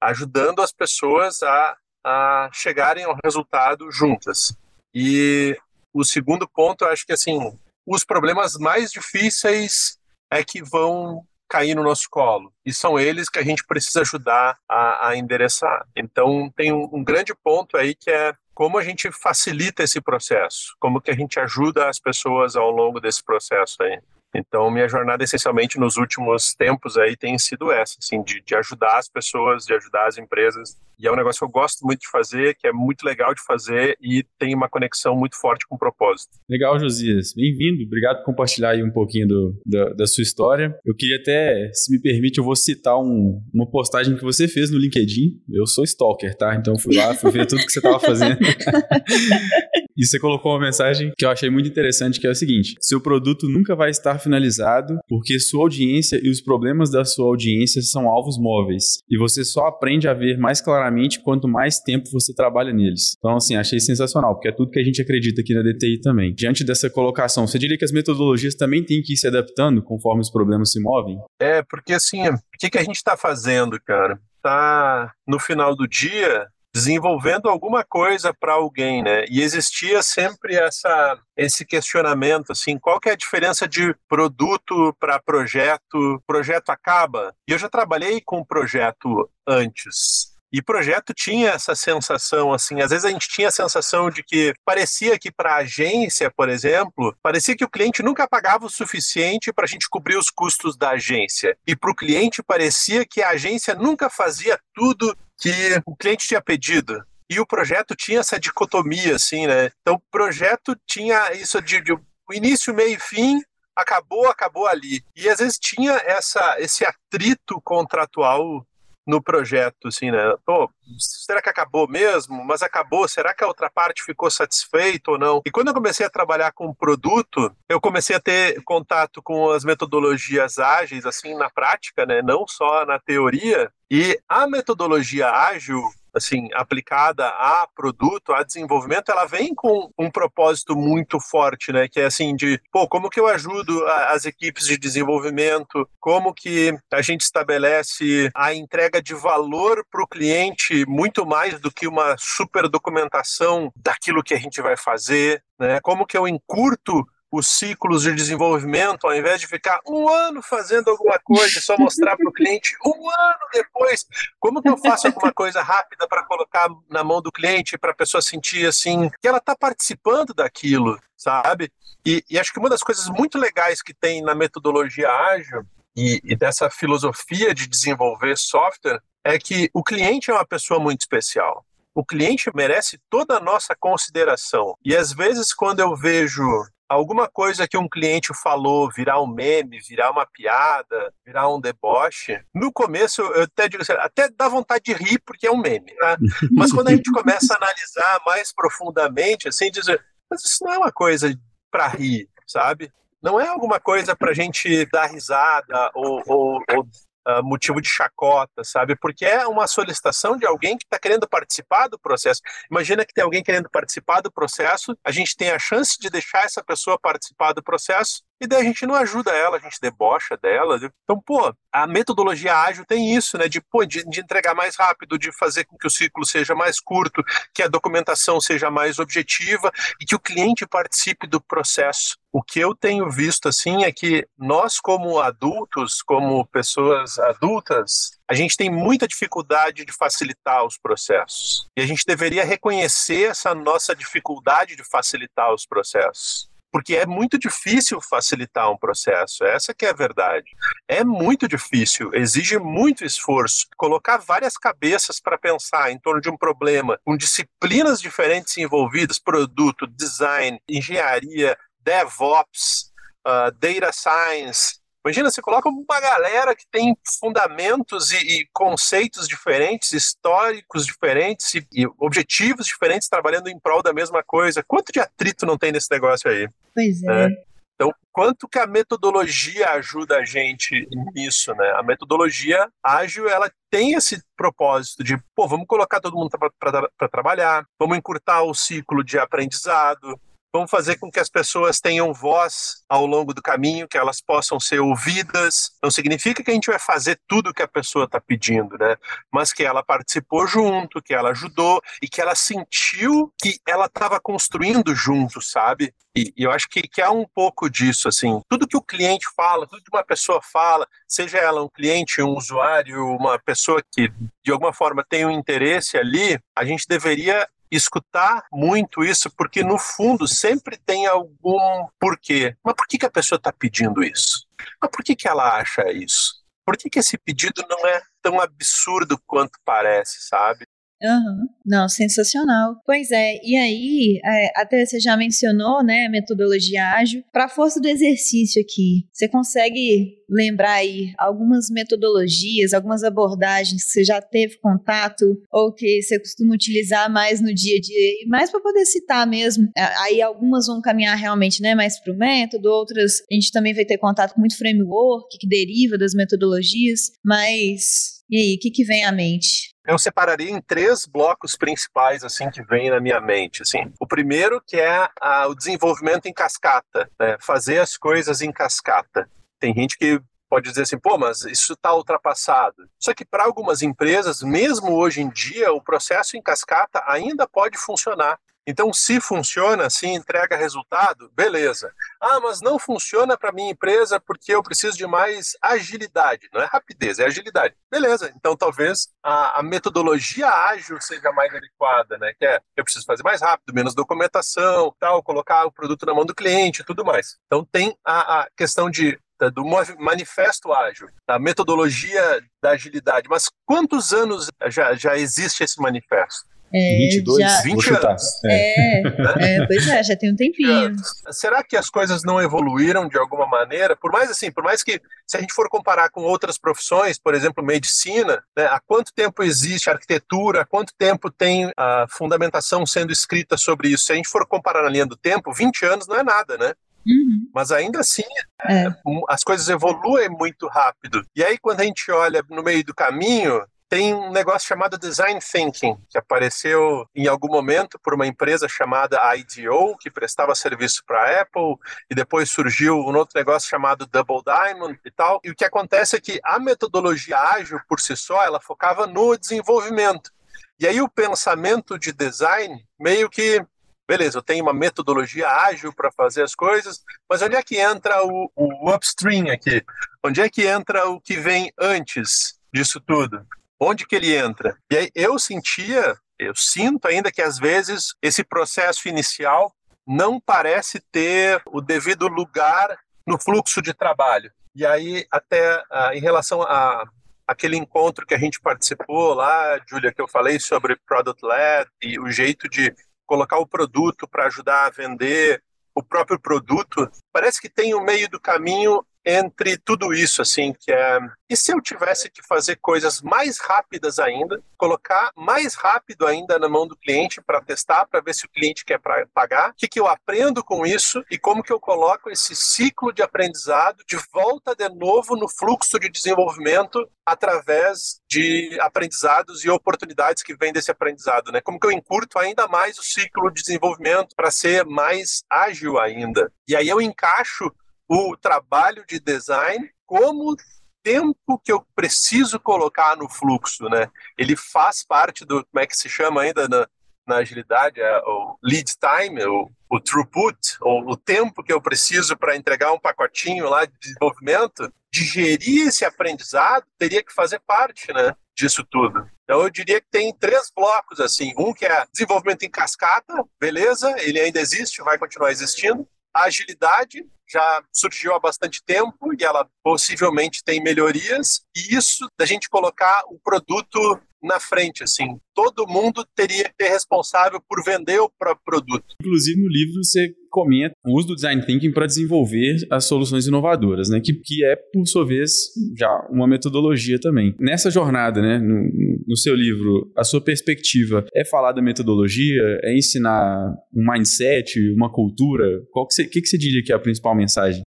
Ajudando 0.00 0.60
as 0.60 0.72
pessoas 0.72 1.42
a, 1.42 1.76
a 2.04 2.50
chegarem 2.52 3.04
ao 3.04 3.16
resultado 3.24 3.90
juntas. 3.90 4.56
E 4.94 5.56
o 5.92 6.04
segundo 6.04 6.48
ponto, 6.48 6.84
eu 6.84 6.88
acho 6.88 7.06
que 7.06 7.12
assim, 7.12 7.38
os 7.86 8.04
problemas 8.04 8.56
mais 8.56 8.90
difíceis 8.90 9.98
é 10.30 10.42
que 10.44 10.62
vão 10.62 11.26
cair 11.52 11.74
no 11.74 11.82
nosso 11.82 12.08
colo. 12.10 12.50
E 12.64 12.72
são 12.72 12.98
eles 12.98 13.28
que 13.28 13.38
a 13.38 13.42
gente 13.42 13.62
precisa 13.66 14.00
ajudar 14.00 14.58
a, 14.66 15.08
a 15.08 15.16
endereçar. 15.16 15.86
Então, 15.94 16.50
tem 16.56 16.72
um, 16.72 16.88
um, 16.90 17.04
grande 17.04 17.34
ponto 17.34 17.76
aí 17.76 17.94
que 17.94 18.10
é 18.10 18.32
como 18.54 18.78
a 18.78 18.82
gente 18.82 19.10
facilita 19.12 19.82
esse 19.82 20.00
processo, 20.00 20.74
como 20.80 21.00
que 21.00 21.10
a 21.10 21.14
gente 21.14 21.38
ajuda 21.38 21.90
as 21.90 21.98
pessoas 21.98 22.56
ao 22.56 22.70
longo 22.70 23.00
desse 23.00 23.22
processo 23.22 23.82
aí. 23.82 24.00
Então, 24.34 24.70
minha 24.70 24.88
jornada, 24.88 25.22
essencialmente, 25.22 25.78
nos 25.78 25.96
últimos 25.96 26.54
tempos 26.54 26.96
aí 26.96 27.16
tem 27.16 27.38
sido 27.38 27.70
essa, 27.70 27.96
assim, 27.98 28.22
de, 28.22 28.42
de 28.42 28.54
ajudar 28.54 28.98
as 28.98 29.08
pessoas, 29.08 29.64
de 29.64 29.74
ajudar 29.74 30.06
as 30.06 30.16
empresas. 30.16 30.76
E 30.98 31.06
é 31.06 31.12
um 31.12 31.16
negócio 31.16 31.40
que 31.40 31.44
eu 31.44 31.50
gosto 31.50 31.84
muito 31.84 32.00
de 32.00 32.08
fazer, 32.08 32.54
que 32.54 32.66
é 32.66 32.72
muito 32.72 33.02
legal 33.04 33.34
de 33.34 33.42
fazer 33.44 33.96
e 34.00 34.24
tem 34.38 34.54
uma 34.54 34.68
conexão 34.68 35.16
muito 35.16 35.36
forte 35.38 35.66
com 35.66 35.74
o 35.74 35.78
propósito. 35.78 36.30
Legal, 36.48 36.78
Josias. 36.78 37.34
Bem-vindo. 37.34 37.82
Obrigado 37.82 38.18
por 38.18 38.26
compartilhar 38.26 38.70
aí 38.70 38.82
um 38.84 38.92
pouquinho 38.92 39.26
do, 39.26 39.60
da, 39.66 39.92
da, 39.94 40.06
sua 40.06 40.22
história. 40.22 40.72
Eu 40.86 40.94
queria 40.94 41.16
até, 41.16 41.70
se 41.74 41.92
me 41.92 42.00
permite, 42.00 42.38
eu 42.38 42.44
vou 42.44 42.54
citar 42.54 42.96
um, 42.98 43.42
uma 43.52 43.68
postagem 43.68 44.16
que 44.16 44.22
você 44.22 44.46
fez 44.46 44.70
no 44.70 44.78
LinkedIn. 44.78 45.42
Eu 45.50 45.66
sou 45.66 45.82
stalker, 45.82 46.36
tá? 46.36 46.54
Então, 46.54 46.78
fui 46.78 46.94
lá, 46.94 47.14
fui 47.14 47.32
ver 47.32 47.46
tudo 47.46 47.66
que 47.66 47.72
você 47.72 47.80
estava 47.80 47.98
fazendo. 47.98 48.38
e 49.96 50.06
você 50.06 50.18
colocou 50.18 50.52
uma 50.52 50.60
mensagem 50.60 51.12
que 51.16 51.24
eu 51.24 51.30
achei 51.30 51.50
muito 51.50 51.68
interessante, 51.68 52.20
que 52.20 52.26
é 52.26 52.30
o 52.30 52.34
seguinte. 52.34 52.74
Seu 52.80 53.00
produto 53.00 53.48
nunca 53.48 53.74
vai 53.74 53.90
estar 53.90 54.18
finalizado 54.18 54.98
porque 55.08 55.38
sua 55.38 55.62
audiência 55.62 56.20
e 56.22 56.30
os 56.30 56.40
problemas 56.40 56.90
da 56.90 57.04
sua 57.04 57.26
audiência 57.26 57.82
são 57.82 58.08
alvos 58.08 58.38
móveis. 58.38 58.98
E 59.08 59.18
você 59.18 59.44
só 59.44 59.66
aprende 59.66 60.08
a 60.08 60.14
ver 60.14 60.38
mais 60.38 60.60
claramente 60.60 61.20
quanto 61.20 61.48
mais 61.48 61.78
tempo 61.80 62.10
você 62.12 62.34
trabalha 62.34 62.72
neles. 62.72 63.14
Então, 63.18 63.36
assim, 63.36 63.56
achei 63.56 63.80
sensacional, 63.80 64.34
porque 64.34 64.48
é 64.48 64.52
tudo 64.52 64.70
que 64.70 64.80
a 64.80 64.84
gente 64.84 65.00
acredita 65.00 65.40
aqui 65.40 65.54
na 65.54 65.62
DTI 65.62 66.00
também. 66.00 66.34
Diante 66.34 66.64
dessa 66.64 66.90
colocação, 66.90 67.46
você 67.46 67.58
diria 67.58 67.76
que 67.76 67.84
as 67.84 67.92
metodologias 67.92 68.54
também 68.54 68.84
têm 68.84 69.02
que 69.02 69.14
ir 69.14 69.16
se 69.16 69.26
adaptando 69.26 69.82
conforme 69.82 70.20
os 70.20 70.30
problemas 70.30 70.72
se 70.72 70.80
movem? 70.80 71.18
É, 71.40 71.62
porque 71.62 71.92
assim, 71.92 72.26
o 72.28 72.38
que, 72.58 72.70
que 72.70 72.78
a 72.78 72.82
gente 72.82 72.96
está 72.96 73.16
fazendo, 73.16 73.80
cara? 73.80 74.18
Tá 74.42 75.12
no 75.26 75.38
final 75.38 75.76
do 75.76 75.86
dia 75.86 76.46
desenvolvendo 76.74 77.48
alguma 77.48 77.84
coisa 77.84 78.32
para 78.32 78.54
alguém, 78.54 79.02
né? 79.02 79.24
E 79.28 79.42
existia 79.42 80.02
sempre 80.02 80.56
essa 80.56 81.18
esse 81.36 81.64
questionamento 81.64 82.52
assim, 82.52 82.78
qual 82.78 83.00
que 83.00 83.08
é 83.08 83.12
a 83.12 83.16
diferença 83.16 83.66
de 83.66 83.94
produto 84.08 84.94
para 84.98 85.20
projeto? 85.20 86.22
Projeto 86.26 86.70
acaba. 86.70 87.34
E 87.48 87.52
eu 87.52 87.58
já 87.58 87.68
trabalhei 87.68 88.20
com 88.20 88.44
projeto 88.44 89.28
antes. 89.46 90.32
E 90.52 90.60
projeto 90.60 91.14
tinha 91.14 91.52
essa 91.52 91.74
sensação, 91.74 92.52
assim, 92.52 92.82
às 92.82 92.90
vezes 92.90 93.06
a 93.06 93.10
gente 93.10 93.26
tinha 93.26 93.48
a 93.48 93.52
sensação 93.52 94.10
de 94.10 94.22
que 94.22 94.52
parecia 94.66 95.18
que 95.18 95.32
para 95.32 95.54
a 95.54 95.58
agência, 95.60 96.30
por 96.30 96.50
exemplo, 96.50 97.16
parecia 97.22 97.56
que 97.56 97.64
o 97.64 97.70
cliente 97.70 98.02
nunca 98.02 98.28
pagava 98.28 98.66
o 98.66 98.70
suficiente 98.70 99.50
para 99.50 99.64
a 99.64 99.68
gente 99.68 99.88
cobrir 99.88 100.18
os 100.18 100.28
custos 100.28 100.76
da 100.76 100.90
agência. 100.90 101.56
E 101.66 101.74
para 101.74 101.90
o 101.90 101.94
cliente 101.94 102.42
parecia 102.42 103.06
que 103.06 103.22
a 103.22 103.30
agência 103.30 103.74
nunca 103.74 104.10
fazia 104.10 104.58
tudo 104.74 105.16
que 105.42 105.82
o 105.84 105.96
cliente 105.96 106.28
tinha 106.28 106.40
pedido. 106.40 107.04
E 107.28 107.40
o 107.40 107.46
projeto 107.46 107.96
tinha 107.96 108.20
essa 108.20 108.38
dicotomia, 108.38 109.16
assim, 109.16 109.46
né? 109.46 109.72
Então, 109.80 109.94
o 109.94 110.02
projeto 110.10 110.78
tinha 110.86 111.32
isso 111.32 111.60
de, 111.60 111.80
de 111.80 111.96
início, 112.30 112.72
meio 112.72 112.96
e 112.96 113.00
fim, 113.00 113.42
acabou, 113.74 114.28
acabou 114.28 114.68
ali. 114.68 115.02
E 115.16 115.28
às 115.28 115.38
vezes 115.38 115.58
tinha 115.58 115.94
essa, 116.04 116.56
esse 116.60 116.84
atrito 116.84 117.60
contratual 117.64 118.64
no 119.06 119.22
projeto, 119.22 119.88
assim, 119.88 120.10
né? 120.10 120.34
Pô, 120.44 120.70
será 120.98 121.42
que 121.42 121.48
acabou 121.48 121.88
mesmo? 121.88 122.44
Mas 122.44 122.62
acabou, 122.62 123.06
será 123.08 123.34
que 123.34 123.42
a 123.42 123.48
outra 123.48 123.70
parte 123.70 124.02
ficou 124.02 124.30
satisfeita 124.30 125.12
ou 125.12 125.18
não? 125.18 125.42
E 125.44 125.50
quando 125.50 125.68
eu 125.68 125.74
comecei 125.74 126.06
a 126.06 126.10
trabalhar 126.10 126.52
com 126.52 126.74
produto, 126.74 127.54
eu 127.68 127.80
comecei 127.80 128.16
a 128.16 128.20
ter 128.20 128.62
contato 128.64 129.22
com 129.22 129.50
as 129.50 129.64
metodologias 129.64 130.58
ágeis, 130.58 131.04
assim, 131.04 131.34
na 131.34 131.50
prática, 131.50 132.06
né? 132.06 132.22
Não 132.22 132.46
só 132.46 132.86
na 132.86 132.98
teoria. 132.98 133.70
E 133.90 134.18
a 134.28 134.46
metodologia 134.46 135.30
ágil, 135.30 135.82
assim, 136.14 136.48
aplicada 136.54 137.26
a 137.28 137.66
produto, 137.74 138.32
a 138.32 138.42
desenvolvimento, 138.42 139.10
ela 139.10 139.24
vem 139.24 139.54
com 139.54 139.90
um 139.98 140.10
propósito 140.10 140.76
muito 140.76 141.18
forte, 141.20 141.72
né? 141.72 141.88
Que 141.88 142.00
é 142.00 142.04
assim 142.04 142.34
de, 142.34 142.60
pô, 142.70 142.86
como 142.88 143.10
que 143.10 143.20
eu 143.20 143.26
ajudo 143.26 143.84
as 143.86 144.24
equipes 144.24 144.66
de 144.66 144.76
desenvolvimento? 144.76 145.88
Como 146.00 146.34
que 146.34 146.76
a 146.92 147.02
gente 147.02 147.22
estabelece 147.22 148.30
a 148.34 148.54
entrega 148.54 149.02
de 149.02 149.14
valor 149.14 149.84
para 149.90 150.02
o 150.02 150.08
cliente 150.08 150.84
muito 150.86 151.26
mais 151.26 151.60
do 151.60 151.70
que 151.70 151.86
uma 151.86 152.16
super 152.18 152.68
documentação 152.68 153.72
daquilo 153.76 154.22
que 154.22 154.34
a 154.34 154.38
gente 154.38 154.60
vai 154.60 154.76
fazer, 154.76 155.42
né? 155.58 155.80
Como 155.80 156.06
que 156.06 156.16
eu 156.16 156.28
encurto 156.28 157.04
os 157.32 157.48
ciclos 157.48 158.02
de 158.02 158.14
desenvolvimento, 158.14 159.06
ao 159.06 159.16
invés 159.16 159.40
de 159.40 159.46
ficar 159.46 159.80
um 159.88 160.06
ano 160.06 160.42
fazendo 160.42 160.90
alguma 160.90 161.18
coisa 161.18 161.58
e 161.58 161.62
só 161.62 161.78
mostrar 161.78 162.14
para 162.14 162.28
o 162.28 162.32
cliente 162.32 162.76
um 162.84 163.08
ano 163.08 163.40
depois, 163.50 164.06
como 164.38 164.60
que 164.60 164.68
eu 164.68 164.76
faço 164.76 165.06
alguma 165.06 165.32
coisa 165.32 165.62
rápida 165.62 166.06
para 166.06 166.24
colocar 166.24 166.68
na 166.90 167.02
mão 167.02 167.22
do 167.22 167.32
cliente, 167.32 167.78
para 167.78 167.92
a 167.92 167.96
pessoa 167.96 168.20
sentir 168.20 168.66
assim 168.66 169.10
que 169.20 169.26
ela 169.26 169.38
está 169.38 169.56
participando 169.56 170.34
daquilo, 170.34 171.00
sabe? 171.16 171.72
E, 172.04 172.22
e, 172.28 172.38
acho 172.38 172.52
que 172.52 172.58
uma 172.58 172.68
das 172.68 172.82
coisas 172.82 173.08
muito 173.08 173.38
legais 173.38 173.80
que 173.80 173.94
tem 173.94 174.20
na 174.20 174.34
metodologia 174.34 175.08
ágil 175.08 175.64
e, 175.96 176.20
e 176.22 176.36
dessa 176.36 176.68
filosofia 176.68 177.54
de 177.54 177.66
desenvolver 177.66 178.36
software 178.36 179.00
é 179.24 179.38
que 179.38 179.70
o 179.72 179.82
cliente 179.82 180.30
é 180.30 180.34
uma 180.34 180.44
pessoa 180.44 180.78
muito 180.78 181.00
especial 181.00 181.64
o 181.94 182.04
cliente 182.04 182.50
merece 182.54 182.98
toda 183.10 183.36
a 183.36 183.40
nossa 183.40 183.76
consideração. 183.78 184.76
E 184.82 184.96
às 184.96 185.12
vezes, 185.12 185.52
quando 185.52 185.80
eu 185.80 185.94
vejo 185.94 186.42
alguma 186.92 187.28
coisa 187.28 187.66
que 187.66 187.76
um 187.76 187.88
cliente 187.88 188.32
falou 188.34 188.90
virar 188.90 189.20
um 189.20 189.26
meme, 189.26 189.80
virar 189.80 190.10
uma 190.10 190.26
piada, 190.26 191.12
virar 191.24 191.48
um 191.48 191.60
deboche, 191.60 192.40
no 192.54 192.72
começo 192.72 193.22
eu 193.22 193.44
até 193.44 193.68
digo 193.68 193.82
assim, 193.82 193.92
até 193.92 194.28
dá 194.28 194.48
vontade 194.48 194.84
de 194.84 194.92
rir 194.92 195.18
porque 195.24 195.46
é 195.46 195.50
um 195.50 195.60
meme, 195.60 195.94
tá? 195.96 196.16
Mas 196.52 196.72
quando 196.72 196.88
a 196.88 196.90
gente 196.92 197.10
começa 197.10 197.54
a 197.54 197.56
analisar 197.56 198.20
mais 198.26 198.52
profundamente, 198.52 199.48
assim, 199.48 199.70
dizer, 199.70 200.02
mas 200.30 200.44
isso 200.44 200.64
não 200.64 200.72
é 200.72 200.78
uma 200.78 200.92
coisa 200.92 201.34
para 201.70 201.88
rir, 201.88 202.28
sabe? 202.46 202.90
Não 203.22 203.40
é 203.40 203.46
alguma 203.46 203.78
coisa 203.78 204.16
para 204.16 204.30
a 204.30 204.34
gente 204.34 204.86
dar 204.86 205.06
risada 205.06 205.90
ou, 205.94 206.22
ou, 206.26 206.62
ou 206.74 206.86
uh, 207.28 207.42
motivo 207.42 207.80
de 207.80 207.88
chacota, 207.88 208.64
sabe? 208.64 208.96
Porque 208.96 209.24
é 209.24 209.46
uma 209.46 209.66
solicitação 209.66 210.36
de 210.36 210.46
alguém 210.46 210.76
que 210.76 210.84
está 210.84 210.98
querendo 210.98 211.28
participar 211.28 211.88
do 211.88 211.98
processo. 211.98 212.40
Imagina 212.70 213.04
que 213.04 213.14
tem 213.14 213.24
alguém 213.24 213.42
querendo 213.42 213.68
participar 213.70 214.20
do 214.20 214.30
processo, 214.30 214.96
a 215.04 215.10
gente 215.10 215.36
tem 215.36 215.50
a 215.50 215.58
chance 215.58 215.98
de 215.98 216.10
deixar 216.10 216.44
essa 216.44 216.62
pessoa 216.62 216.98
participar 216.98 217.52
do 217.52 217.62
processo 217.62 218.22
e 218.42 218.46
daí 218.48 218.60
a 218.60 218.64
gente 218.64 218.84
não 218.84 218.96
ajuda 218.96 219.30
ela, 219.30 219.56
a 219.56 219.60
gente 219.60 219.80
debocha 219.80 220.36
dela. 220.36 220.76
Então, 221.04 221.22
pô, 221.24 221.54
a 221.72 221.86
metodologia 221.86 222.56
ágil 222.56 222.84
tem 222.84 223.14
isso, 223.14 223.38
né? 223.38 223.46
De, 223.48 223.60
pô, 223.60 223.84
de, 223.84 224.02
de, 224.02 224.20
entregar 224.20 224.52
mais 224.52 224.74
rápido, 224.74 225.16
de 225.16 225.30
fazer 225.30 225.64
com 225.64 225.78
que 225.78 225.86
o 225.86 225.90
ciclo 225.90 226.26
seja 226.26 226.52
mais 226.52 226.80
curto, 226.80 227.22
que 227.54 227.62
a 227.62 227.68
documentação 227.68 228.40
seja 228.40 228.68
mais 228.68 228.98
objetiva 228.98 229.70
e 230.00 230.04
que 230.04 230.16
o 230.16 230.18
cliente 230.18 230.66
participe 230.66 231.28
do 231.28 231.40
processo. 231.40 232.18
O 232.32 232.42
que 232.42 232.58
eu 232.58 232.74
tenho 232.74 233.08
visto, 233.08 233.48
assim, 233.48 233.84
é 233.84 233.92
que 233.92 234.26
nós, 234.36 234.80
como 234.80 235.20
adultos, 235.20 236.02
como 236.02 236.44
pessoas 236.46 237.20
adultas, 237.20 238.18
a 238.28 238.34
gente 238.34 238.56
tem 238.56 238.68
muita 238.68 239.06
dificuldade 239.06 239.84
de 239.84 239.92
facilitar 239.92 240.64
os 240.64 240.76
processos. 240.76 241.68
E 241.76 241.82
a 241.82 241.86
gente 241.86 242.04
deveria 242.04 242.44
reconhecer 242.44 243.30
essa 243.30 243.54
nossa 243.54 243.94
dificuldade 243.94 244.74
de 244.74 244.82
facilitar 244.82 245.54
os 245.54 245.64
processos 245.64 246.50
porque 246.72 246.96
é 246.96 247.04
muito 247.04 247.38
difícil 247.38 248.00
facilitar 248.00 248.70
um 248.72 248.78
processo, 248.78 249.44
essa 249.44 249.74
que 249.74 249.84
é 249.84 249.90
a 249.90 249.94
verdade. 249.94 250.50
É 250.88 251.04
muito 251.04 251.46
difícil, 251.46 252.10
exige 252.14 252.58
muito 252.58 253.04
esforço. 253.04 253.66
Colocar 253.76 254.16
várias 254.16 254.56
cabeças 254.56 255.20
para 255.20 255.36
pensar 255.36 255.92
em 255.92 255.98
torno 255.98 256.20
de 256.20 256.30
um 256.30 256.36
problema, 256.36 256.98
com 257.04 257.16
disciplinas 257.16 258.00
diferentes 258.00 258.56
envolvidas, 258.56 259.18
produto, 259.18 259.86
design, 259.86 260.58
engenharia, 260.66 261.56
DevOps, 261.80 262.90
uh, 263.26 263.52
data 263.52 263.92
science, 263.92 264.81
Imagina, 265.04 265.30
você 265.30 265.42
coloca 265.42 265.68
uma 265.68 266.00
galera 266.00 266.54
que 266.54 266.64
tem 266.70 266.96
fundamentos 267.20 268.12
e, 268.12 268.18
e 268.18 268.48
conceitos 268.52 269.26
diferentes, 269.26 269.92
históricos 269.92 270.86
diferentes 270.86 271.54
e, 271.54 271.66
e, 271.72 271.86
objetivos 271.98 272.66
diferentes 272.66 273.08
trabalhando 273.08 273.48
em 273.48 273.58
prol 273.58 273.82
da 273.82 273.92
mesma 273.92 274.22
coisa. 274.22 274.62
Quanto 274.62 274.92
de 274.92 275.00
atrito 275.00 275.44
não 275.44 275.58
tem 275.58 275.72
nesse 275.72 275.90
negócio 275.90 276.30
aí? 276.30 276.48
Pois 276.74 277.02
é. 277.02 277.24
é. 277.24 277.52
Então, 277.74 277.92
quanto 278.12 278.46
que 278.46 278.60
a 278.60 278.66
metodologia 278.66 279.70
ajuda 279.70 280.18
a 280.18 280.24
gente 280.24 280.86
nisso, 281.12 281.52
né? 281.54 281.72
A 281.72 281.82
metodologia 281.82 282.68
ágil, 282.80 283.28
ela 283.28 283.50
tem 283.68 283.94
esse 283.94 284.22
propósito 284.36 285.02
de, 285.02 285.16
pô, 285.34 285.48
vamos 285.48 285.66
colocar 285.66 286.00
todo 286.00 286.16
mundo 286.16 286.30
para 286.30 287.08
trabalhar, 287.08 287.66
vamos 287.76 287.98
encurtar 287.98 288.42
o 288.42 288.54
ciclo 288.54 289.02
de 289.02 289.18
aprendizado, 289.18 290.16
Vamos 290.52 290.70
fazer 290.70 290.98
com 290.98 291.10
que 291.10 291.18
as 291.18 291.30
pessoas 291.30 291.80
tenham 291.80 292.12
voz 292.12 292.84
ao 292.86 293.06
longo 293.06 293.32
do 293.32 293.40
caminho, 293.40 293.88
que 293.88 293.96
elas 293.96 294.20
possam 294.20 294.60
ser 294.60 294.80
ouvidas. 294.80 295.70
Não 295.82 295.90
significa 295.90 296.44
que 296.44 296.50
a 296.50 296.54
gente 296.54 296.70
vai 296.70 296.78
fazer 296.78 297.18
tudo 297.26 297.50
o 297.50 297.54
que 297.54 297.62
a 297.62 297.68
pessoa 297.68 298.04
está 298.04 298.20
pedindo, 298.20 298.76
né? 298.76 298.96
Mas 299.32 299.50
que 299.50 299.64
ela 299.64 299.82
participou 299.82 300.46
junto, 300.46 301.00
que 301.00 301.14
ela 301.14 301.30
ajudou 301.30 301.80
e 302.02 302.08
que 302.08 302.20
ela 302.20 302.34
sentiu 302.34 303.32
que 303.40 303.58
ela 303.66 303.86
estava 303.86 304.20
construindo 304.20 304.94
junto, 304.94 305.40
sabe? 305.40 305.94
E, 306.14 306.34
e 306.36 306.42
eu 306.42 306.50
acho 306.50 306.68
que, 306.68 306.82
que 306.82 307.00
há 307.00 307.10
um 307.10 307.26
pouco 307.34 307.70
disso, 307.70 308.06
assim. 308.06 308.38
Tudo 308.46 308.68
que 308.68 308.76
o 308.76 308.82
cliente 308.82 309.26
fala, 309.34 309.66
tudo 309.66 309.82
que 309.82 309.96
uma 309.96 310.04
pessoa 310.04 310.42
fala, 310.42 310.86
seja 311.08 311.38
ela 311.38 311.64
um 311.64 311.68
cliente, 311.68 312.20
um 312.20 312.36
usuário, 312.36 313.06
uma 313.06 313.38
pessoa 313.38 313.82
que 313.90 314.12
de 314.44 314.52
alguma 314.52 314.72
forma 314.72 315.02
tem 315.08 315.24
um 315.24 315.30
interesse 315.30 315.96
ali, 315.96 316.38
a 316.54 316.64
gente 316.64 316.86
deveria 316.86 317.48
escutar 317.76 318.44
muito 318.52 319.02
isso, 319.02 319.30
porque 319.30 319.64
no 319.64 319.78
fundo 319.78 320.28
sempre 320.28 320.76
tem 320.76 321.06
algum 321.06 321.86
porquê. 321.98 322.54
Mas 322.62 322.74
por 322.74 322.86
que, 322.86 322.98
que 322.98 323.06
a 323.06 323.10
pessoa 323.10 323.38
está 323.38 323.52
pedindo 323.52 324.04
isso? 324.04 324.46
Mas 324.80 324.90
por 324.90 325.02
que, 325.02 325.16
que 325.16 325.26
ela 325.26 325.56
acha 325.56 325.90
isso? 325.90 326.42
Por 326.64 326.76
que, 326.76 326.90
que 326.90 326.98
esse 326.98 327.16
pedido 327.18 327.64
não 327.68 327.86
é 327.86 328.02
tão 328.20 328.40
absurdo 328.40 329.18
quanto 329.26 329.58
parece, 329.64 330.28
sabe? 330.28 330.66
Uhum. 331.02 331.46
Não, 331.64 331.88
sensacional. 331.88 332.76
Pois 332.84 333.10
é, 333.10 333.40
e 333.42 333.56
aí, 333.56 334.20
é, 334.24 334.60
até 334.60 334.84
você 334.84 335.00
já 335.00 335.16
mencionou, 335.16 335.82
né, 335.84 336.06
a 336.06 336.10
metodologia 336.10 336.84
ágil. 336.96 337.22
Para 337.32 337.44
a 337.44 337.48
força 337.48 337.80
do 337.80 337.88
exercício 337.88 338.62
aqui, 338.62 339.06
você 339.12 339.28
consegue 339.28 340.18
lembrar 340.28 340.74
aí 340.74 341.12
algumas 341.18 341.68
metodologias, 341.70 342.72
algumas 342.72 343.04
abordagens 343.04 343.84
que 343.84 343.90
você 343.90 344.04
já 344.04 344.20
teve 344.20 344.58
contato 344.58 345.24
ou 345.52 345.72
que 345.72 346.00
você 346.02 346.18
costuma 346.18 346.54
utilizar 346.54 347.10
mais 347.12 347.40
no 347.40 347.52
dia 347.54 347.76
a 347.76 347.80
dia, 347.80 348.12
mais 348.28 348.50
para 348.50 348.60
poder 348.60 348.84
citar 348.86 349.26
mesmo. 349.26 349.68
Aí 350.04 350.22
algumas 350.22 350.66
vão 350.66 350.80
caminhar 350.80 351.16
realmente, 351.16 351.60
né, 351.60 351.74
mais 351.74 352.00
para 352.00 352.12
o 352.12 352.16
método, 352.16 352.70
outras 352.70 353.22
a 353.30 353.34
gente 353.34 353.52
também 353.52 353.74
vai 353.74 353.84
ter 353.84 353.98
contato 353.98 354.34
com 354.34 354.40
muito 354.40 354.56
framework 354.56 355.38
que 355.38 355.48
deriva 355.48 355.98
das 355.98 356.14
metodologias, 356.14 357.12
mas 357.24 358.21
e 358.32 358.36
aí, 358.38 358.56
o 358.56 358.58
que, 358.58 358.70
que 358.70 358.82
vem 358.82 359.04
à 359.04 359.12
mente? 359.12 359.74
Eu 359.86 359.98
separaria 359.98 360.50
em 360.50 360.58
três 360.58 361.04
blocos 361.04 361.54
principais 361.54 362.24
assim 362.24 362.48
que 362.50 362.62
vem 362.62 362.88
na 362.88 362.98
minha 362.98 363.20
mente. 363.20 363.60
Assim, 363.60 363.92
o 364.00 364.06
primeiro 364.06 364.58
que 364.66 364.78
é 364.78 365.06
a, 365.20 365.46
o 365.48 365.54
desenvolvimento 365.54 366.24
em 366.24 366.32
cascata, 366.32 367.10
né? 367.20 367.36
fazer 367.38 367.78
as 367.78 367.98
coisas 367.98 368.40
em 368.40 368.50
cascata. 368.50 369.28
Tem 369.60 369.74
gente 369.74 369.98
que 369.98 370.18
pode 370.48 370.70
dizer 370.70 370.82
assim, 370.82 370.98
pô, 370.98 371.18
mas 371.18 371.42
isso 371.42 371.74
está 371.74 371.94
ultrapassado. 371.94 372.88
Só 372.98 373.12
que 373.12 373.24
para 373.24 373.44
algumas 373.44 373.82
empresas, 373.82 374.42
mesmo 374.42 374.92
hoje 374.92 375.20
em 375.20 375.28
dia, 375.28 375.70
o 375.70 375.82
processo 375.82 376.34
em 376.34 376.42
cascata 376.42 377.02
ainda 377.06 377.46
pode 377.46 377.76
funcionar. 377.76 378.38
Então, 378.66 378.92
se 378.92 379.20
funciona, 379.20 379.90
se 379.90 380.06
entrega 380.06 380.56
resultado, 380.56 381.30
beleza. 381.34 381.92
Ah, 382.20 382.38
mas 382.40 382.60
não 382.60 382.78
funciona 382.78 383.36
para 383.36 383.52
minha 383.52 383.72
empresa 383.72 384.20
porque 384.20 384.54
eu 384.54 384.62
preciso 384.62 384.96
de 384.96 385.06
mais 385.06 385.56
agilidade. 385.60 386.48
Não 386.52 386.62
é 386.62 386.66
rapidez, 386.66 387.18
é 387.18 387.24
agilidade. 387.24 387.74
Beleza. 387.90 388.32
Então, 388.36 388.56
talvez 388.56 389.08
a, 389.22 389.58
a 389.58 389.62
metodologia 389.62 390.48
ágil 390.48 391.00
seja 391.00 391.32
mais 391.32 391.52
adequada, 391.54 392.16
né? 392.18 392.32
Que 392.38 392.46
é 392.46 392.60
eu 392.76 392.84
preciso 392.84 393.04
fazer 393.04 393.22
mais 393.22 393.40
rápido, 393.40 393.74
menos 393.74 393.94
documentação, 393.94 394.94
tal, 394.98 395.22
colocar 395.22 395.64
o 395.64 395.72
produto 395.72 396.06
na 396.06 396.14
mão 396.14 396.24
do 396.24 396.34
cliente 396.34 396.82
e 396.82 396.84
tudo 396.84 397.04
mais. 397.04 397.38
Então, 397.46 397.64
tem 397.64 397.96
a, 398.04 398.42
a 398.42 398.48
questão 398.56 398.88
de 398.88 399.18
do 399.50 399.64
manifesto 399.98 400.72
ágil, 400.72 401.08
da 401.26 401.38
metodologia 401.38 402.40
da 402.62 402.70
agilidade. 402.70 403.28
Mas 403.28 403.50
quantos 403.66 404.12
anos 404.12 404.48
já, 404.68 404.94
já 404.94 405.16
existe 405.16 405.64
esse 405.64 405.80
manifesto? 405.80 406.51
É, 406.74 406.96
22, 406.96 407.38
já, 407.38 407.60
20 407.62 407.90
anos. 407.90 408.22
É, 408.46 409.00
é, 409.00 409.66
pois 409.66 409.86
é, 409.86 410.02
já 410.02 410.16
tem 410.16 410.32
um 410.32 410.36
tempinho. 410.36 410.94
Será 411.30 411.62
que 411.62 411.76
as 411.76 411.90
coisas 411.90 412.22
não 412.24 412.40
evoluíram 412.40 413.08
de 413.08 413.18
alguma 413.18 413.46
maneira? 413.46 413.94
Por 413.94 414.10
mais 414.10 414.30
assim, 414.30 414.50
por 414.50 414.64
mais 414.64 414.82
que 414.82 415.00
se 415.26 415.36
a 415.36 415.40
gente 415.40 415.52
for 415.52 415.68
comparar 415.68 416.08
com 416.10 416.22
outras 416.22 416.56
profissões, 416.56 417.18
por 417.18 417.34
exemplo, 417.34 417.62
medicina, 417.62 418.42
né, 418.56 418.66
há 418.66 418.80
quanto 418.80 419.12
tempo 419.12 419.42
existe 419.42 419.90
arquitetura, 419.90 420.62
há 420.62 420.64
quanto 420.64 420.94
tempo 420.96 421.30
tem 421.30 421.70
a 421.76 422.06
fundamentação 422.08 422.86
sendo 422.86 423.12
escrita 423.12 423.56
sobre 423.56 423.88
isso? 423.88 424.04
Se 424.04 424.12
a 424.12 424.16
gente 424.16 424.28
for 424.28 424.46
comparar 424.46 424.82
na 424.82 424.88
linha 424.88 425.06
do 425.06 425.16
tempo, 425.16 425.52
20 425.52 425.84
anos 425.84 426.06
não 426.08 426.16
é 426.16 426.22
nada, 426.22 426.56
né? 426.56 426.72
Uhum. 427.06 427.50
Mas 427.52 427.70
ainda 427.70 428.00
assim, 428.00 428.22
é. 428.68 428.86
as 429.28 429.42
coisas 429.42 429.68
evoluem 429.68 430.28
muito 430.28 430.68
rápido. 430.68 431.24
E 431.34 431.44
aí, 431.44 431.58
quando 431.58 431.80
a 431.80 431.84
gente 431.84 432.10
olha 432.10 432.42
no 432.48 432.62
meio 432.62 432.84
do 432.84 432.94
caminho, 432.94 433.60
tem 433.92 434.14
um 434.14 434.30
negócio 434.30 434.66
chamado 434.66 434.96
Design 434.96 435.38
Thinking, 435.38 435.98
que 436.08 436.16
apareceu 436.16 437.06
em 437.14 437.26
algum 437.26 437.48
momento 437.48 437.98
por 437.98 438.14
uma 438.14 438.26
empresa 438.26 438.66
chamada 438.66 439.20
IDEO, 439.36 439.98
que 439.98 440.10
prestava 440.10 440.54
serviço 440.54 441.04
para 441.04 441.20
a 441.20 441.42
Apple, 441.42 441.76
e 442.10 442.14
depois 442.14 442.48
surgiu 442.48 442.96
um 442.96 443.14
outro 443.14 443.38
negócio 443.38 443.68
chamado 443.68 444.06
Double 444.06 444.40
Diamond 444.46 444.98
e 445.04 445.10
tal. 445.10 445.42
E 445.44 445.50
o 445.50 445.54
que 445.54 445.62
acontece 445.62 446.16
é 446.16 446.20
que 446.22 446.40
a 446.42 446.58
metodologia 446.58 447.38
ágil, 447.38 447.78
por 447.86 448.00
si 448.00 448.16
só, 448.16 448.42
ela 448.42 448.58
focava 448.58 449.06
no 449.06 449.36
desenvolvimento. 449.36 450.32
E 450.80 450.86
aí 450.86 451.02
o 451.02 451.08
pensamento 451.08 451.98
de 451.98 452.14
design 452.14 452.82
meio 452.98 453.28
que 453.28 453.62
beleza, 454.08 454.38
eu 454.38 454.42
tenho 454.42 454.64
uma 454.64 454.72
metodologia 454.72 455.48
ágil 455.48 455.92
para 455.92 456.10
fazer 456.10 456.42
as 456.42 456.54
coisas, 456.54 457.02
mas 457.28 457.42
onde 457.42 457.56
é 457.56 457.62
que 457.62 457.76
entra 457.76 458.24
o, 458.24 458.50
o, 458.56 458.90
upstream 458.90 459.52
aqui? 459.52 459.84
Onde 460.24 460.40
é 460.40 460.48
que 460.48 460.66
entra 460.66 461.10
o 461.10 461.20
que 461.20 461.36
vem 461.36 461.70
antes 461.78 462.58
disso 462.72 462.98
tudo? 462.98 463.46
Onde 463.84 464.06
que 464.06 464.14
ele 464.14 464.32
entra? 464.32 464.78
E 464.88 464.96
aí 464.96 465.10
eu 465.12 465.36
sentia, 465.40 466.14
eu 466.38 466.54
sinto 466.54 467.08
ainda 467.08 467.32
que 467.32 467.42
às 467.42 467.58
vezes 467.58 468.14
esse 468.22 468.44
processo 468.44 469.08
inicial 469.08 469.74
não 470.06 470.40
parece 470.40 471.00
ter 471.10 471.60
o 471.66 471.80
devido 471.80 472.28
lugar 472.28 472.96
no 473.26 473.36
fluxo 473.40 473.82
de 473.82 473.92
trabalho. 473.92 474.52
E 474.72 474.86
aí 474.86 475.26
até 475.32 475.82
ah, 475.90 476.14
em 476.14 476.20
relação 476.20 476.62
a 476.62 477.04
aquele 477.44 477.76
encontro 477.76 478.24
que 478.24 478.34
a 478.34 478.38
gente 478.38 478.60
participou 478.60 479.34
lá, 479.34 479.80
Julia, 479.90 480.12
que 480.12 480.22
eu 480.22 480.28
falei 480.28 480.60
sobre 480.60 480.96
product 481.04 481.44
led 481.44 481.90
e 482.00 482.20
o 482.20 482.30
jeito 482.30 482.68
de 482.68 482.94
colocar 483.26 483.58
o 483.58 483.66
produto 483.66 484.28
para 484.28 484.46
ajudar 484.46 484.86
a 484.86 484.90
vender 484.90 485.60
o 485.92 486.04
próprio 486.04 486.38
produto, 486.38 487.10
parece 487.32 487.60
que 487.60 487.68
tem 487.68 487.94
o 487.94 488.00
meio 488.00 488.28
do 488.30 488.38
caminho 488.38 489.04
entre 489.24 489.76
tudo 489.76 490.12
isso, 490.12 490.42
assim, 490.42 490.72
que 490.72 490.92
é. 490.92 491.18
E 491.48 491.56
se 491.56 491.72
eu 491.72 491.80
tivesse 491.80 492.30
que 492.30 492.42
fazer 492.46 492.76
coisas 492.76 493.20
mais 493.20 493.58
rápidas 493.58 494.18
ainda, 494.18 494.62
colocar 494.76 495.30
mais 495.36 495.74
rápido 495.74 496.26
ainda 496.26 496.58
na 496.58 496.68
mão 496.68 496.86
do 496.86 496.96
cliente 496.96 497.40
para 497.40 497.60
testar, 497.60 498.06
para 498.06 498.20
ver 498.20 498.34
se 498.34 498.46
o 498.46 498.48
cliente 498.48 498.84
quer 498.84 499.00
pagar, 499.32 499.70
o 499.70 499.74
que, 499.74 499.86
que 499.86 500.00
eu 500.00 500.06
aprendo 500.06 500.64
com 500.64 500.86
isso 500.86 501.24
e 501.30 501.38
como 501.38 501.62
que 501.62 501.72
eu 501.72 501.78
coloco 501.78 502.30
esse 502.30 502.56
ciclo 502.56 503.12
de 503.12 503.22
aprendizado 503.22 504.02
de 504.08 504.16
volta 504.32 504.74
de 504.74 504.88
novo 504.88 505.36
no 505.36 505.48
fluxo 505.48 505.98
de 505.98 506.08
desenvolvimento 506.08 507.08
através 507.24 508.20
de 508.28 508.76
aprendizados 508.80 509.64
e 509.64 509.70
oportunidades 509.70 510.42
que 510.42 510.56
vêm 510.56 510.72
desse 510.72 510.90
aprendizado, 510.90 511.52
né? 511.52 511.60
Como 511.60 511.78
que 511.78 511.86
eu 511.86 511.92
encurto 511.92 512.38
ainda 512.38 512.66
mais 512.66 512.98
o 512.98 513.02
ciclo 513.02 513.50
de 513.50 513.62
desenvolvimento 513.62 514.34
para 514.34 514.50
ser 514.50 514.84
mais 514.84 515.42
ágil 515.48 516.00
ainda. 516.00 516.52
E 516.66 516.74
aí 516.74 516.88
eu 516.88 517.00
encaixo 517.00 517.72
o 518.14 518.36
trabalho 518.36 519.04
de 519.06 519.18
design 519.18 519.90
como 520.06 520.54
tempo 521.02 521.58
que 521.64 521.72
eu 521.72 521.84
preciso 521.94 522.60
colocar 522.60 523.16
no 523.16 523.28
fluxo, 523.28 523.88
né? 523.88 524.10
Ele 524.36 524.54
faz 524.54 525.04
parte 525.04 525.44
do, 525.44 525.64
como 525.64 525.82
é 525.82 525.86
que 525.86 525.96
se 525.96 526.08
chama 526.08 526.42
ainda 526.42 526.68
na, 526.68 526.86
na 527.26 527.36
agilidade, 527.36 528.00
é 528.00 528.18
o 528.18 528.58
lead 528.62 528.92
time, 528.98 529.44
o, 529.44 529.70
o 529.90 530.00
throughput, 530.00 530.58
ou 530.80 531.10
o 531.10 531.16
tempo 531.16 531.62
que 531.62 531.72
eu 531.72 531.80
preciso 531.80 532.36
para 532.36 532.56
entregar 532.56 532.92
um 532.92 533.00
pacotinho 533.00 533.68
lá 533.68 533.84
de 533.84 533.92
desenvolvimento, 533.98 534.92
digerir 535.10 535.88
esse 535.88 536.04
aprendizado 536.04 536.84
teria 536.98 537.22
que 537.22 537.32
fazer 537.32 537.60
parte, 537.66 538.12
né? 538.12 538.34
Disso 538.54 538.84
tudo. 538.84 539.26
Então 539.44 539.62
eu 539.62 539.70
diria 539.70 540.00
que 540.00 540.08
tem 540.10 540.32
três 540.34 540.70
blocos 540.74 541.18
assim, 541.18 541.52
um 541.56 541.72
que 541.72 541.86
é 541.86 542.06
desenvolvimento 542.12 542.62
em 542.62 542.70
cascata, 542.70 543.34
beleza? 543.58 544.14
Ele 544.18 544.38
ainda 544.38 544.60
existe, 544.60 545.02
vai 545.02 545.18
continuar 545.18 545.50
existindo. 545.50 546.06
A 546.34 546.44
agilidade, 546.44 547.26
já 547.52 547.84
surgiu 547.92 548.34
há 548.34 548.40
bastante 548.40 548.82
tempo 548.84 549.32
e 549.38 549.44
ela 549.44 549.68
possivelmente 549.84 550.62
tem 550.64 550.82
melhorias. 550.82 551.60
E 551.76 551.94
isso 551.94 552.26
da 552.38 552.46
gente 552.46 552.68
colocar 552.68 553.22
o 553.28 553.38
produto 553.38 553.98
na 554.42 554.58
frente, 554.58 555.04
assim. 555.04 555.38
Todo 555.54 555.86
mundo 555.86 556.26
teria 556.34 556.64
que 556.64 556.84
ser 556.84 556.90
responsável 556.90 557.60
por 557.68 557.84
vender 557.84 558.18
o 558.20 558.30
próprio 558.30 558.64
produto. 558.64 559.14
Inclusive, 559.20 559.60
no 559.60 559.68
livro 559.68 560.02
você 560.02 560.34
comenta 560.52 560.94
o 561.04 561.18
uso 561.18 561.28
do 561.28 561.34
design 561.34 561.64
thinking 561.64 561.90
para 561.90 562.06
desenvolver 562.06 562.76
as 562.90 563.06
soluções 563.06 563.46
inovadoras, 563.46 564.10
né? 564.10 564.20
Que, 564.20 564.34
que 564.34 564.64
é, 564.64 564.76
por 564.76 565.06
sua 565.06 565.26
vez, 565.26 565.50
já 565.98 566.10
uma 566.30 566.46
metodologia 566.46 567.18
também. 567.18 567.56
Nessa 567.58 567.90
jornada, 567.90 568.42
né, 568.42 568.58
no, 568.58 568.88
no 569.26 569.36
seu 569.36 569.54
livro, 569.54 570.12
a 570.16 570.22
sua 570.22 570.40
perspectiva 570.40 571.24
é 571.34 571.44
falar 571.44 571.72
da 571.72 571.80
metodologia, 571.82 572.78
é 572.82 572.94
ensinar 572.94 573.74
um 573.94 574.12
mindset, 574.12 574.78
uma 574.94 575.10
cultura? 575.10 575.64
Qual 575.90 576.06
que 576.06 576.14
você, 576.14 576.26
que, 576.26 576.42
que 576.42 576.46
você 576.46 576.58
diria 576.58 576.82
que 576.84 576.92
é 576.92 576.94
a 576.94 577.00
principal 577.00 577.34
mensagem? 577.34 577.82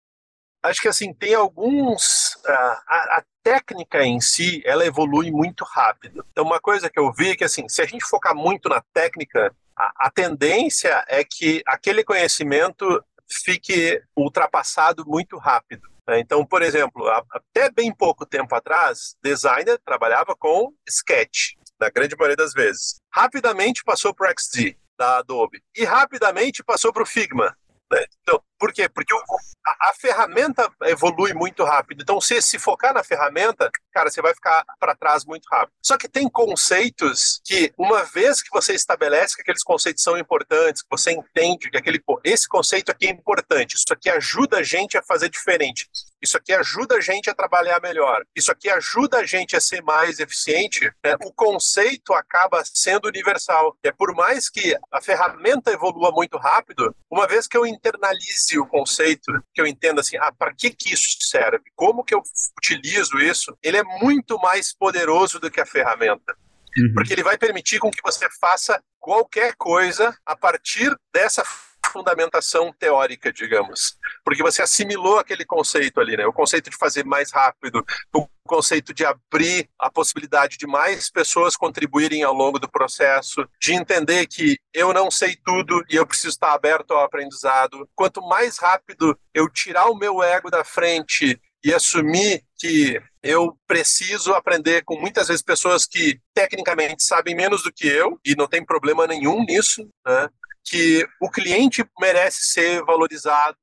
acho 0.63 0.81
que 0.81 0.89
assim 0.89 1.13
tem 1.13 1.35
alguns 1.35 2.37
a, 2.47 3.19
a, 3.19 3.25
técnica 3.43 4.05
em 4.05 4.21
si 4.21 4.63
ela 4.65 4.87
evolui 4.87 5.33
muito 5.33 5.65
rápido 5.65 6.25
então 6.31 6.45
uma 6.45 6.61
coisa 6.61 6.89
que 6.89 7.01
eu 7.01 7.13
vi 7.13 7.31
é 7.31 7.35
que 7.35 7.43
assim 7.43 7.69
se 7.69 7.83
a 7.83 7.85
gente 7.85 8.05
focar 8.05 8.33
muito 8.33 8.69
na 8.69 8.81
técnica 8.95 9.53
a, 9.99 10.11
tendência 10.11 11.05
é 11.09 11.25
que 11.25 11.63
aquele 11.67 12.05
conhecimento 12.05 13.03
fique 13.45 14.03
ultrapassado 14.17 15.05
muito 15.07 15.39
rápido 15.39 15.89
né? 16.07 16.21
então 16.21 16.45
por 16.45 16.63
exemplo 16.63 17.09
até 17.31 17.71
bem 17.71 17.95
pouco 17.95 18.27
tempo 18.27 18.55
atrás 18.55 19.17
designer 19.23 19.79
trabalhava 19.85 20.35
com 20.37 20.73
sketch 20.87 21.55
na 21.81 21.89
grande 21.89 22.15
maioria 22.17 22.37
das 22.37 22.53
vezes 22.53 23.01
rapidamente 23.11 23.83
passou 23.83 24.15
para 24.15 24.31
o 24.31 24.35
XD 24.39 24.77
da 24.99 25.19
Adobe 25.19 25.63
e 25.77 25.85
rapidamente 25.85 26.63
passou 26.63 26.93
para 26.93 27.03
o 27.03 27.07
Figma 27.07 27.57
né? 27.91 28.05
então 28.21 28.43
Por 28.63 28.73
quê? 28.73 28.89
Porque 28.89 29.13
o, 29.13 29.19
a, 29.67 29.89
a, 29.89 29.93
ferramenta 29.93 30.71
evolui 30.85 31.35
muito 31.35 31.65
rápido. 31.65 32.01
Então, 32.01 32.21
se 32.21 32.41
se 32.41 32.61
focar 32.61 32.95
na 32.95 33.03
ferramenta, 33.03 33.69
cara, 33.93 34.09
você 34.09 34.23
vai 34.23 34.33
ficar 34.33 34.65
para 34.79 34.95
trás 34.95 35.25
muito 35.25 35.49
rápido. 35.51 35.73
Só 35.85 35.99
que 35.99 36.09
tem 36.09 36.29
conceitos 36.29 37.41
que, 37.45 37.73
uma 37.77 38.05
vez 38.05 38.41
que 38.41 38.51
você 38.53 38.73
estabelece 38.73 39.35
que 39.35 39.43
aqueles 39.43 39.65
conceitos 39.65 40.05
são 40.05 40.17
importantes, 40.17 40.81
que 40.81 40.89
você 40.89 41.11
entende 41.11 41.71
que 41.71 41.77
aquele, 41.77 42.01
esse 42.23 42.47
conceito 42.49 42.93
aqui 42.93 43.09
é 43.09 43.11
importante, 43.11 43.75
isso 43.75 43.93
aqui 43.93 44.09
ajuda 44.09 44.59
a 44.59 44.63
gente 44.63 44.97
a 44.97 45.03
fazer 45.03 45.29
diferente. 45.29 45.89
Isso 46.23 46.37
aqui 46.37 46.53
ajuda 46.53 46.95
a 46.95 47.01
gente 47.01 47.29
a 47.29 47.35
trabalhar 47.35 47.81
melhor. 47.83 48.25
Isso 48.37 48.53
aqui 48.53 48.71
ajuda 48.71 49.19
a 49.19 49.27
gente 49.27 49.57
a 49.57 49.61
ser 49.61 49.83
mais 49.83 50.21
eficiente. 50.21 50.85
Né? 51.05 51.17
O 51.25 51.33
conceito 51.33 52.15
acaba 52.15 52.63
sendo 52.65 53.09
universal. 53.09 53.77
É 53.83 53.91
por 53.91 54.15
mais 54.15 54.49
que 54.49 54.79
a 54.93 55.01
ferramenta 55.01 55.73
evolua 55.73 56.13
muito 56.13 56.39
rápido, 56.39 56.95
uma 57.11 57.27
vez 57.27 57.49
que 57.49 57.57
eu 57.57 57.67
internalize 57.67 58.52
o 58.59 58.67
conceito, 58.67 59.33
que 59.55 59.61
eu 59.61 59.67
entenda 59.67 60.01
assim, 60.01 60.17
ah, 60.17 60.33
para 60.33 60.55
que 60.55 60.71
que 60.71 60.93
isso 60.93 61.19
serve? 61.21 61.65
Como 61.75 62.05
que 62.05 62.15
eu 62.15 62.23
utilizo 62.59 63.19
isso? 63.19 63.57
Ele 63.63 63.77
é 63.77 63.83
muito 63.83 64.39
mais 64.39 64.75
poderoso 64.75 65.39
do 65.39 65.51
que 65.51 65.61
a 65.61 65.67
ferramenta. 65.67 66.37
Uhum. 66.79 66.95
Porque 66.95 67.13
ele 67.13 67.23
vai 67.23 67.37
permitir 67.37 67.79
com 67.79 67.91
que 67.91 68.03
você 68.03 68.29
faça 68.41 68.83
qualquer 68.99 69.55
coisa 69.57 70.17
a 70.25 70.37
partir 70.37 70.97
dessa 71.13 71.45
fundamentação 71.91 72.73
teórica, 72.73 73.33
digamos. 73.33 73.97
Porque 74.25 74.43
você 74.43 74.63
assimilou 74.63 75.19
aquele 75.19 75.45
conceito 75.45 76.01
ali, 76.01 76.17
né? 76.17 76.27
O 76.27 76.33
conceito 76.33 76.71
de 76.71 76.77
fazer 76.77 77.05
mais 77.05 77.31
rápido, 77.33 77.85
o 78.15 78.27
conceito 78.47 78.93
de 78.93 79.05
abrir 79.05 79.69
a 79.79 79.91
possibilidade 79.91 80.59
de 80.59 80.67
mais 80.67 81.11
pessoas 81.11 81.57
contribuírem 81.57 82.23
ao 82.23 82.35
longo 82.35 82.59
do 82.59 82.71
processo, 82.71 83.47
de 83.61 83.73
entender 83.73 84.27
que 84.27 84.59
eu 84.75 84.93
não 84.93 85.11
sei 85.11 85.37
tudo 85.45 85.85
e 85.89 85.97
eu 85.97 86.07
preciso 86.07 86.31
estar 86.31 86.53
aberto 86.53 86.93
ao 86.93 87.05
aprendizado. 87.05 87.89
Quanto 87.95 88.21
mais 88.23 88.59
rápido 88.59 89.19
eu 89.33 89.49
tirar 89.49 89.87
o 89.87 89.97
meu 89.97 90.23
ego 90.23 90.51
da 90.51 90.65
frente 90.65 91.41
e 91.65 91.73
assumir 91.73 92.43
que 92.59 93.01
eu 93.23 93.57
preciso 93.67 94.35
aprender 94.35 94.83
com 94.85 94.99
muitas 95.01 95.29
vezes 95.29 95.43
pessoas 95.43 95.87
que 95.87 96.21
tecnicamente 96.35 97.05
sabem 97.05 97.37
menos 97.37 97.63
do 97.63 97.73
que 97.73 97.87
eu 97.87 98.19
e 98.25 98.35
não 98.35 98.49
tem 98.49 98.65
problema 98.65 99.07
nenhum 99.07 99.45
nisso, 99.45 99.89
né? 100.05 100.29
Que 100.65 101.07
o 101.21 101.31
cliente 101.31 101.85
merece 102.01 102.53
ser 102.53 102.83
valorizado. 102.85 103.57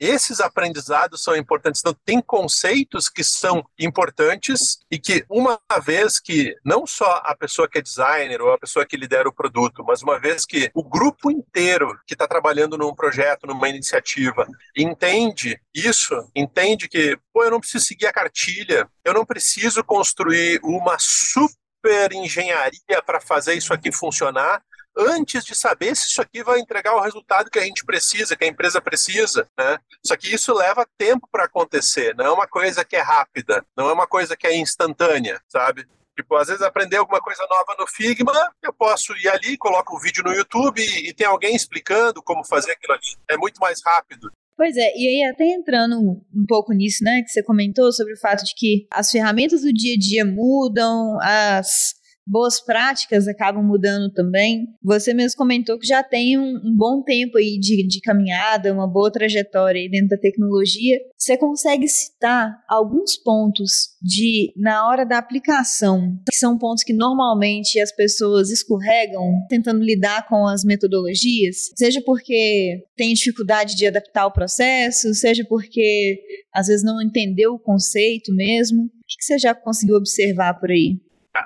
Esses 0.00 0.40
aprendizados 0.40 1.22
são 1.22 1.34
importantes. 1.34 1.80
Então, 1.80 1.96
tem 2.04 2.20
conceitos 2.20 3.08
que 3.08 3.24
são 3.24 3.68
importantes 3.76 4.78
e 4.88 4.98
que, 4.98 5.24
uma 5.28 5.58
vez 5.82 6.20
que 6.20 6.54
não 6.64 6.86
só 6.86 7.20
a 7.24 7.34
pessoa 7.36 7.68
que 7.68 7.78
é 7.78 7.82
designer 7.82 8.40
ou 8.40 8.52
a 8.52 8.58
pessoa 8.58 8.86
que 8.86 8.96
lidera 8.96 9.28
o 9.28 9.34
produto, 9.34 9.84
mas 9.84 10.00
uma 10.00 10.18
vez 10.20 10.46
que 10.46 10.70
o 10.72 10.84
grupo 10.84 11.30
inteiro 11.30 11.98
que 12.06 12.14
está 12.14 12.28
trabalhando 12.28 12.78
num 12.78 12.94
projeto, 12.94 13.46
numa 13.46 13.68
iniciativa, 13.68 14.46
entende 14.76 15.60
isso, 15.74 16.14
entende 16.34 16.88
que, 16.88 17.18
pô, 17.32 17.42
eu 17.42 17.50
não 17.50 17.60
preciso 17.60 17.84
seguir 17.84 18.06
a 18.06 18.12
cartilha, 18.12 18.88
eu 19.04 19.12
não 19.12 19.26
preciso 19.26 19.82
construir 19.82 20.60
uma 20.62 20.96
super 21.00 22.12
engenharia 22.12 23.02
para 23.04 23.20
fazer 23.20 23.54
isso 23.54 23.74
aqui 23.74 23.90
funcionar, 23.90 24.62
antes 24.98 25.44
de 25.44 25.54
saber 25.54 25.94
se 25.96 26.08
isso 26.08 26.20
aqui 26.20 26.42
vai 26.42 26.58
entregar 26.58 26.94
o 26.94 27.00
resultado 27.00 27.50
que 27.50 27.58
a 27.58 27.62
gente 27.62 27.84
precisa, 27.84 28.36
que 28.36 28.44
a 28.44 28.48
empresa 28.48 28.80
precisa, 28.80 29.48
né? 29.56 29.78
Só 30.04 30.16
que 30.16 30.34
isso 30.34 30.52
leva 30.52 30.86
tempo 30.98 31.28
para 31.30 31.44
acontecer, 31.44 32.14
não 32.16 32.26
é 32.26 32.32
uma 32.32 32.48
coisa 32.48 32.84
que 32.84 32.96
é 32.96 33.00
rápida, 33.00 33.64
não 33.76 33.88
é 33.88 33.92
uma 33.92 34.06
coisa 34.06 34.36
que 34.36 34.46
é 34.46 34.56
instantânea, 34.56 35.40
sabe? 35.48 35.86
Tipo, 36.16 36.34
às 36.34 36.48
vezes 36.48 36.62
aprender 36.62 36.96
alguma 36.96 37.20
coisa 37.20 37.46
nova 37.48 37.76
no 37.78 37.86
Figma, 37.86 38.32
eu 38.60 38.72
posso 38.72 39.12
ir 39.18 39.28
ali, 39.28 39.56
coloco 39.56 39.94
o 39.94 39.96
um 39.96 40.00
vídeo 40.00 40.24
no 40.24 40.32
YouTube 40.32 40.82
e, 40.82 41.10
e 41.10 41.14
tem 41.14 41.26
alguém 41.26 41.54
explicando 41.54 42.20
como 42.20 42.44
fazer 42.44 42.72
aquilo 42.72 42.94
ali. 42.94 43.16
É 43.30 43.36
muito 43.36 43.60
mais 43.60 43.80
rápido. 43.84 44.28
Pois 44.56 44.76
é, 44.76 44.92
e 44.96 45.06
aí 45.06 45.30
até 45.30 45.44
entrando 45.44 46.00
um 46.00 46.44
pouco 46.48 46.72
nisso, 46.72 47.04
né, 47.04 47.22
que 47.22 47.28
você 47.28 47.44
comentou 47.44 47.92
sobre 47.92 48.14
o 48.14 48.18
fato 48.18 48.44
de 48.44 48.52
que 48.56 48.88
as 48.90 49.08
ferramentas 49.08 49.60
do 49.60 49.72
dia 49.72 49.94
a 49.94 49.98
dia 49.98 50.24
mudam, 50.24 51.16
as 51.22 51.94
boas 52.28 52.60
práticas 52.60 53.26
acabam 53.26 53.64
mudando 53.64 54.12
também. 54.12 54.68
Você 54.82 55.14
mesmo 55.14 55.38
comentou 55.38 55.78
que 55.78 55.86
já 55.86 56.02
tem 56.02 56.38
um, 56.38 56.56
um 56.64 56.76
bom 56.76 57.02
tempo 57.02 57.38
aí 57.38 57.58
de, 57.58 57.86
de, 57.86 58.00
caminhada, 58.00 58.72
uma 58.72 58.86
boa 58.86 59.10
trajetória 59.10 59.80
aí 59.80 59.88
dentro 59.88 60.08
da 60.08 60.18
tecnologia. 60.18 60.98
Você 61.16 61.36
consegue 61.36 61.88
citar 61.88 62.62
alguns 62.68 63.16
pontos 63.16 63.96
de, 64.02 64.52
na 64.56 64.88
hora 64.88 65.04
da 65.04 65.18
aplicação, 65.18 66.18
que 66.28 66.36
são 66.36 66.58
pontos 66.58 66.84
que 66.84 66.92
normalmente 66.92 67.80
as 67.80 67.90
pessoas 67.90 68.50
escorregam 68.50 69.24
tentando 69.48 69.82
lidar 69.82 70.28
com 70.28 70.46
as 70.46 70.64
metodologias? 70.64 71.70
Seja 71.76 72.02
porque 72.04 72.84
tem 72.96 73.14
dificuldade 73.14 73.74
de 73.74 73.86
adaptar 73.86 74.26
o 74.26 74.32
processo, 74.32 75.14
seja 75.14 75.44
porque 75.48 76.20
às 76.52 76.66
vezes 76.66 76.84
não 76.84 77.00
entendeu 77.00 77.54
o 77.54 77.58
conceito 77.58 78.34
mesmo. 78.34 78.84
O 78.84 78.88
que 79.06 79.24
você 79.24 79.38
já 79.38 79.54
conseguiu 79.54 79.96
observar 79.96 80.54
por 80.54 80.70
aí? 80.70 80.98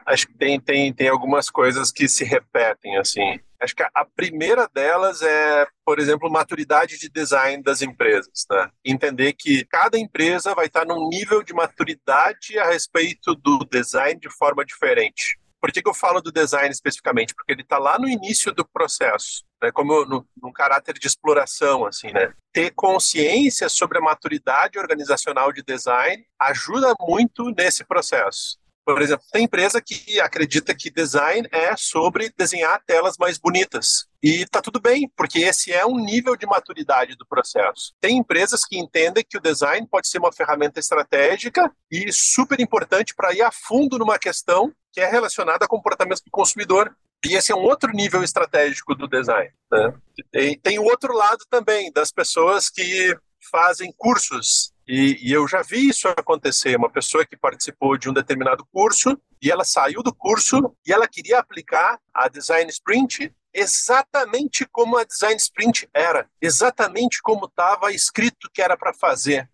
Acho 0.06 0.26
que 0.26 0.34
tem, 0.34 0.60
tem, 0.60 0.92
tem 0.92 1.08
algumas 1.08 1.50
coisas 1.50 1.90
que 1.90 2.08
se 2.08 2.24
repetem, 2.24 2.96
assim. 2.96 3.38
Acho 3.60 3.76
que 3.76 3.84
a 3.94 4.04
primeira 4.04 4.68
delas 4.74 5.22
é, 5.22 5.66
por 5.84 6.00
exemplo, 6.00 6.30
maturidade 6.30 6.98
de 6.98 7.08
design 7.08 7.62
das 7.62 7.80
empresas. 7.80 8.44
Né? 8.50 8.68
Entender 8.84 9.32
que 9.34 9.64
cada 9.66 9.96
empresa 9.96 10.54
vai 10.54 10.66
estar 10.66 10.84
num 10.84 11.08
nível 11.08 11.42
de 11.42 11.54
maturidade 11.54 12.58
a 12.58 12.66
respeito 12.66 13.34
do 13.36 13.64
design 13.70 14.18
de 14.18 14.28
forma 14.30 14.64
diferente. 14.64 15.38
Por 15.60 15.70
que, 15.70 15.80
que 15.80 15.88
eu 15.88 15.94
falo 15.94 16.20
do 16.20 16.32
design 16.32 16.70
especificamente? 16.70 17.36
Porque 17.36 17.52
ele 17.52 17.62
está 17.62 17.78
lá 17.78 17.96
no 17.96 18.08
início 18.08 18.52
do 18.52 18.66
processo, 18.66 19.44
né? 19.62 19.70
como 19.70 20.04
no, 20.06 20.26
num 20.42 20.52
caráter 20.52 20.98
de 20.98 21.06
exploração, 21.06 21.86
assim, 21.86 22.10
né? 22.10 22.34
Ter 22.52 22.72
consciência 22.72 23.68
sobre 23.68 23.98
a 23.98 24.00
maturidade 24.00 24.76
organizacional 24.76 25.52
de 25.52 25.62
design 25.62 26.26
ajuda 26.36 26.92
muito 27.00 27.44
nesse 27.56 27.84
processo. 27.84 28.58
Por 28.84 29.00
exemplo, 29.00 29.24
tem 29.32 29.44
empresa 29.44 29.80
que 29.80 30.20
acredita 30.20 30.74
que 30.74 30.90
design 30.90 31.48
é 31.52 31.76
sobre 31.76 32.32
desenhar 32.36 32.82
telas 32.84 33.16
mais 33.16 33.38
bonitas. 33.38 34.06
E 34.22 34.44
tá 34.46 34.60
tudo 34.60 34.80
bem, 34.80 35.10
porque 35.16 35.40
esse 35.40 35.72
é 35.72 35.86
um 35.86 35.96
nível 35.96 36.36
de 36.36 36.46
maturidade 36.46 37.16
do 37.16 37.26
processo. 37.26 37.94
Tem 38.00 38.16
empresas 38.16 38.64
que 38.64 38.78
entendem 38.78 39.24
que 39.28 39.38
o 39.38 39.40
design 39.40 39.86
pode 39.88 40.08
ser 40.08 40.18
uma 40.18 40.32
ferramenta 40.32 40.80
estratégica 40.80 41.70
e 41.90 42.12
super 42.12 42.60
importante 42.60 43.14
para 43.14 43.32
ir 43.32 43.42
a 43.42 43.52
fundo 43.52 43.98
numa 43.98 44.18
questão 44.18 44.72
que 44.92 45.00
é 45.00 45.08
relacionada 45.08 45.64
a 45.64 45.68
comportamento 45.68 46.22
do 46.24 46.30
consumidor. 46.30 46.94
E 47.24 47.34
esse 47.34 47.52
é 47.52 47.54
um 47.54 47.62
outro 47.62 47.92
nível 47.92 48.22
estratégico 48.22 48.94
do 48.94 49.06
design. 49.08 49.50
Né? 49.70 49.94
E 50.34 50.56
tem 50.56 50.78
o 50.78 50.84
outro 50.84 51.14
lado 51.14 51.44
também, 51.48 51.90
das 51.92 52.10
pessoas 52.10 52.68
que 52.68 53.16
fazem 53.50 53.92
cursos 53.96 54.71
e, 54.86 55.18
e, 55.22 55.32
eu 55.32 55.46
já 55.46 55.62
vi 55.62 55.88
isso 55.88 56.08
acontecer. 56.08 56.76
Uma 56.76 56.90
pessoa 56.90 57.24
que 57.24 57.36
participou 57.36 57.96
de 57.96 58.10
um 58.10 58.12
determinado 58.12 58.66
curso 58.72 59.16
e 59.40 59.50
ela 59.50 59.64
saiu 59.64 60.02
do 60.02 60.14
curso 60.14 60.74
e 60.86 60.92
ela 60.92 61.06
queria 61.06 61.38
aplicar 61.38 61.98
a 62.12 62.28
Design 62.28 62.68
Sprint 62.70 63.32
exatamente 63.54 64.66
como 64.70 64.96
a 64.96 65.04
Design 65.04 65.36
Sprint 65.36 65.88
era, 65.92 66.28
exatamente 66.40 67.20
como 67.22 67.46
estava 67.46 67.92
escrito 67.92 68.50
que 68.52 68.62
era 68.62 68.76
para 68.76 68.94
fazer. 68.94 69.48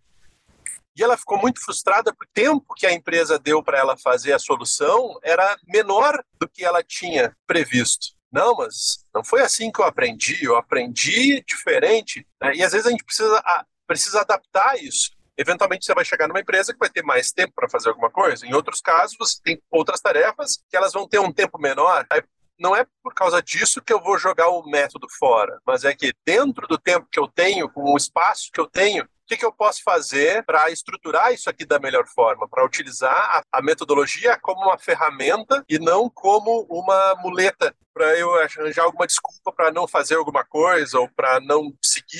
E 0.97 1.03
ela 1.03 1.17
ficou 1.17 1.38
muito 1.38 1.62
frustrada 1.62 2.12
porque 2.12 2.29
o 2.29 2.45
tempo 2.45 2.75
que 2.75 2.87
a 2.87 2.93
empresa 2.93 3.38
deu 3.38 3.62
para 3.62 3.79
ela 3.79 3.97
fazer 3.97 4.33
a 4.33 4.38
solução 4.38 5.19
era 5.23 5.57
menor 5.67 6.25
do 6.41 6.49
que 6.49 6.64
ela 6.64 6.83
tinha 6.83 7.37
previsto. 7.47 8.19
Não, 8.33 8.57
mas 8.57 9.07
não 9.14 9.25
foi 9.25 9.43
assim 9.43 9.71
que 9.71 9.81
eu 9.81 9.85
aprendi, 9.85 10.45
eu 10.45 10.57
aprendi 10.57 11.43
diferente. 11.47 12.27
Né? 12.43 12.57
E 12.57 12.62
às 12.62 12.73
vezes 12.73 12.87
a 12.87 12.91
gente 12.91 13.05
precisa, 13.05 13.43
precisa 13.87 14.21
adaptar 14.21 14.77
isso. 14.83 15.11
Eventualmente 15.38 15.87
você 15.87 15.94
vai 15.94 16.05
chegar 16.05 16.27
numa 16.27 16.40
empresa 16.40 16.72
que 16.72 16.79
vai 16.79 16.90
ter 16.90 17.05
mais 17.05 17.31
tempo 17.31 17.53
para 17.55 17.68
fazer 17.68 17.90
alguma 17.90 18.11
coisa. 18.11 18.44
Em 18.44 18.53
outros 18.53 18.81
casos, 18.81 19.16
você 19.16 19.40
tem 19.42 19.62
outras 19.70 20.01
tarefas 20.01 20.59
que 20.68 20.77
elas 20.77 20.92
vão 20.92 21.09
ter 21.09 21.20
um 21.20 21.33
tempo 21.33 21.59
menor. 21.61 22.05
Aí, 22.11 22.20
não 22.59 22.74
é 22.74 22.85
por 23.03 23.14
causa 23.14 23.40
disso 23.40 23.81
que 23.81 23.92
eu 23.92 24.03
vou 24.03 24.18
jogar 24.18 24.48
o 24.48 24.68
método 24.68 25.07
fora, 25.18 25.61
mas 25.64 25.85
é 25.85 25.94
que 25.94 26.12
dentro 26.27 26.66
do 26.66 26.77
tempo 26.77 27.07
que 27.11 27.20
eu 27.20 27.29
tenho, 27.29 27.70
com 27.70 27.92
o 27.92 27.96
espaço 27.96 28.51
que 28.53 28.61
eu 28.61 28.66
tenho, 28.66 29.05
o 29.05 29.29
que, 29.29 29.37
que, 29.37 29.44
eu 29.44 29.53
posso 29.53 29.83
fazer 29.85 30.42
para 30.44 30.70
estruturar 30.70 31.33
isso 31.33 31.51
aqui 31.51 31.66
da 31.66 31.79
melhor 31.79 32.07
forma, 32.09 32.48
para 32.48 32.64
utilizar 32.64 33.12
a, 33.12 33.42
a, 33.53 33.62
metodologia 33.62 34.38
como 34.40 34.62
uma 34.62 34.79
ferramenta 34.79 35.62
e 35.68 35.79
não 35.79 36.09
como 36.09 36.66
uma 36.70 37.14
muleta 37.16 37.74
para 37.92 38.18
eu 38.18 38.35
arranjar 38.40 38.85
alguma 38.85 39.07
desculpa 39.07 39.53
para 39.53 39.70
não 39.70 39.87
fazer 39.87 40.14
alguma 40.14 40.44
coisa 40.44 40.98
ou 40.98 41.11
para 41.14 41.40
não 41.40 41.70